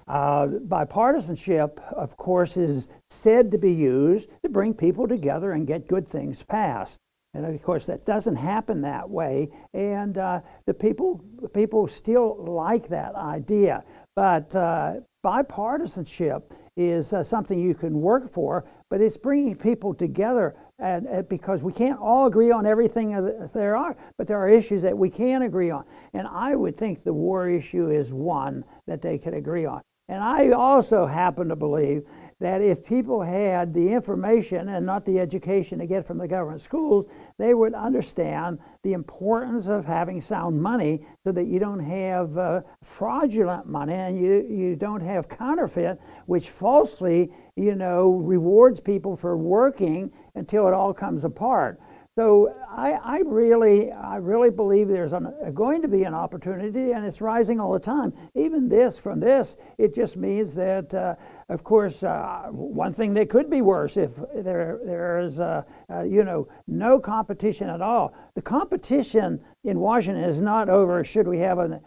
Uh, 0.06 0.48
bipartisanship, 0.68 1.78
of 1.94 2.18
course, 2.18 2.58
is 2.58 2.88
said 3.08 3.50
to 3.52 3.58
be 3.58 3.72
used 3.72 4.28
to 4.44 4.50
bring 4.50 4.74
people 4.74 5.08
together 5.08 5.52
and 5.52 5.66
get 5.66 5.88
good 5.88 6.06
things 6.06 6.42
passed. 6.42 6.98
And 7.32 7.46
of 7.46 7.62
course, 7.62 7.86
that 7.86 8.04
doesn't 8.04 8.36
happen 8.36 8.82
that 8.82 9.08
way, 9.08 9.48
and 9.72 10.18
uh, 10.18 10.42
the 10.66 10.74
people 10.74 11.24
people 11.54 11.88
still 11.88 12.44
like 12.44 12.88
that 12.88 13.14
idea. 13.14 13.84
But 14.14 14.54
uh, 14.54 14.96
bipartisanship 15.24 16.42
is 16.76 17.14
uh, 17.14 17.24
something 17.24 17.58
you 17.58 17.74
can 17.74 18.02
work 18.02 18.30
for, 18.30 18.66
but 18.90 19.00
it's 19.00 19.16
bringing 19.16 19.56
people 19.56 19.94
together 19.94 20.54
and, 20.82 21.06
and 21.06 21.28
because 21.28 21.62
we 21.62 21.72
can't 21.72 22.00
all 22.00 22.26
agree 22.26 22.50
on 22.50 22.66
everything 22.66 23.12
there 23.54 23.76
are, 23.76 23.96
but 24.18 24.26
there 24.26 24.38
are 24.38 24.48
issues 24.48 24.82
that 24.82 24.96
we 24.96 25.08
can 25.08 25.42
agree 25.42 25.70
on. 25.70 25.84
And 26.12 26.26
I 26.26 26.56
would 26.56 26.76
think 26.76 27.04
the 27.04 27.12
war 27.12 27.48
issue 27.48 27.90
is 27.90 28.12
one 28.12 28.64
that 28.86 29.00
they 29.00 29.16
could 29.16 29.34
agree 29.34 29.64
on. 29.64 29.80
And 30.08 30.22
I 30.22 30.50
also 30.50 31.06
happen 31.06 31.48
to 31.48 31.56
believe 31.56 32.04
that 32.40 32.60
if 32.60 32.84
people 32.84 33.22
had 33.22 33.72
the 33.72 33.92
information 33.92 34.68
and 34.68 34.84
not 34.84 35.04
the 35.04 35.20
education 35.20 35.78
to 35.78 35.86
get 35.86 36.04
from 36.04 36.18
the 36.18 36.26
government 36.26 36.60
schools, 36.60 37.06
they 37.38 37.54
would 37.54 37.72
understand 37.72 38.58
the 38.82 38.94
importance 38.94 39.68
of 39.68 39.84
having 39.86 40.20
sound 40.20 40.60
money 40.60 41.06
so 41.24 41.30
that 41.30 41.46
you 41.46 41.60
don't 41.60 41.78
have 41.78 42.36
uh, 42.36 42.60
fraudulent 42.82 43.66
money 43.66 43.94
and 43.94 44.20
you, 44.20 44.44
you 44.50 44.74
don't 44.74 45.00
have 45.00 45.28
counterfeit, 45.28 46.00
which 46.26 46.50
falsely, 46.50 47.30
you 47.54 47.76
know, 47.76 48.10
rewards 48.10 48.80
people 48.80 49.16
for 49.16 49.36
working 49.36 50.10
until 50.34 50.66
it 50.68 50.74
all 50.74 50.94
comes 50.94 51.24
apart. 51.24 51.80
So 52.14 52.54
I, 52.70 52.92
I, 52.92 53.18
really, 53.20 53.90
I 53.90 54.16
really 54.16 54.50
believe 54.50 54.86
there's 54.86 55.14
an, 55.14 55.32
going 55.54 55.80
to 55.80 55.88
be 55.88 56.02
an 56.04 56.12
opportunity, 56.12 56.92
and 56.92 57.06
it's 57.06 57.22
rising 57.22 57.58
all 57.58 57.72
the 57.72 57.78
time. 57.78 58.12
Even 58.34 58.68
this, 58.68 58.98
from 58.98 59.18
this, 59.18 59.56
it 59.78 59.94
just 59.94 60.18
means 60.18 60.52
that, 60.52 60.92
uh, 60.92 61.14
of 61.48 61.64
course, 61.64 62.02
uh, 62.02 62.48
one 62.50 62.92
thing 62.92 63.14
that 63.14 63.30
could 63.30 63.48
be 63.48 63.62
worse 63.62 63.96
if 63.96 64.10
there 64.34 64.78
there 64.84 65.20
is, 65.20 65.40
uh, 65.40 65.62
uh 65.90 66.02
you 66.02 66.22
know, 66.22 66.48
no 66.66 67.00
competition 67.00 67.70
at 67.70 67.80
all. 67.80 68.12
The 68.34 68.42
competition 68.42 69.40
in 69.64 69.80
Washington 69.80 70.24
is 70.24 70.42
not 70.42 70.68
over. 70.68 71.02
Should 71.04 71.26
we 71.26 71.38
have 71.38 71.58
a 71.58 71.80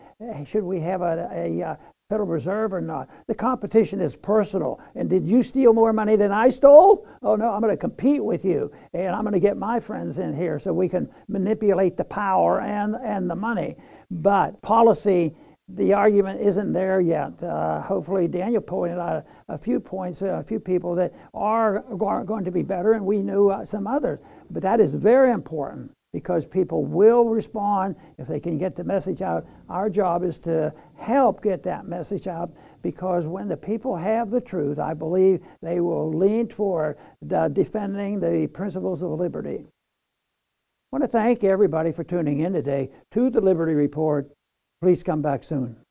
should 0.47 0.63
we 0.63 0.79
have 0.79 1.01
a, 1.01 1.29
a, 1.31 1.61
uh, 1.61 1.75
Federal 2.09 2.27
Reserve 2.27 2.71
or 2.71 2.81
not. 2.81 3.09
The 3.25 3.33
competition 3.33 3.99
is 3.99 4.15
personal. 4.15 4.79
And 4.93 5.09
did 5.09 5.25
you 5.25 5.41
steal 5.41 5.73
more 5.73 5.91
money 5.91 6.15
than 6.15 6.31
I 6.31 6.49
stole? 6.49 7.07
Oh 7.23 7.35
no, 7.35 7.49
I'm 7.49 7.61
going 7.61 7.73
to 7.73 7.77
compete 7.77 8.23
with 8.23 8.45
you, 8.45 8.71
and 8.93 9.15
I'm 9.15 9.23
going 9.23 9.33
to 9.33 9.39
get 9.39 9.57
my 9.57 9.79
friends 9.79 10.19
in 10.19 10.35
here 10.35 10.59
so 10.59 10.71
we 10.71 10.87
can 10.87 11.09
manipulate 11.27 11.97
the 11.97 12.03
power 12.03 12.61
and 12.61 12.95
and 12.95 13.29
the 13.29 13.35
money. 13.35 13.75
But 14.11 14.61
policy. 14.61 15.35
The 15.67 15.93
argument 15.93 16.41
isn't 16.41 16.73
there 16.73 17.01
yet. 17.01 17.41
Uh, 17.41 17.81
hopefully, 17.81 18.27
Daniel 18.27 18.61
pointed 18.61 18.99
out 18.99 19.25
a, 19.47 19.55
a 19.55 19.57
few 19.57 19.79
points, 19.79 20.21
a 20.21 20.45
few 20.47 20.59
people 20.59 20.93
that 20.93 21.11
are, 21.33 21.83
are 21.99 22.23
going 22.23 22.45
to 22.45 22.51
be 22.51 22.61
better, 22.61 22.93
and 22.93 23.03
we 23.03 23.23
knew 23.23 23.49
uh, 23.49 23.65
some 23.65 23.87
others. 23.87 24.19
But 24.51 24.61
that 24.61 24.79
is 24.79 24.93
very 24.93 25.31
important 25.31 25.91
because 26.15 26.45
people 26.45 26.85
will 26.85 27.25
respond 27.25 27.93
if 28.17 28.25
they 28.25 28.39
can 28.39 28.57
get 28.57 28.73
the 28.73 28.85
message 28.85 29.21
out. 29.21 29.45
Our 29.67 29.89
job 29.89 30.23
is 30.23 30.39
to 30.39 30.73
help 30.95 31.43
get 31.43 31.61
that 31.63 31.89
message 31.89 32.25
out 32.25 32.53
because 32.81 33.27
when 33.27 33.49
the 33.49 33.57
people 33.57 33.97
have 33.97 34.31
the 34.31 34.39
truth, 34.39 34.79
I 34.79 34.93
believe 34.93 35.41
they 35.61 35.81
will 35.81 36.09
lean 36.09 36.47
toward 36.47 36.95
the 37.21 37.49
defending 37.49 38.21
the 38.21 38.47
principles 38.47 39.01
of 39.01 39.09
liberty. 39.09 39.65
I 39.65 40.87
want 40.89 41.03
to 41.03 41.09
thank 41.09 41.43
everybody 41.43 41.91
for 41.91 42.05
tuning 42.05 42.39
in 42.39 42.53
today 42.53 42.91
to 43.11 43.29
the 43.29 43.41
Liberty 43.41 43.73
Report. 43.73 44.31
Please 44.81 45.03
come 45.03 45.21
back 45.21 45.43
soon. 45.43 45.84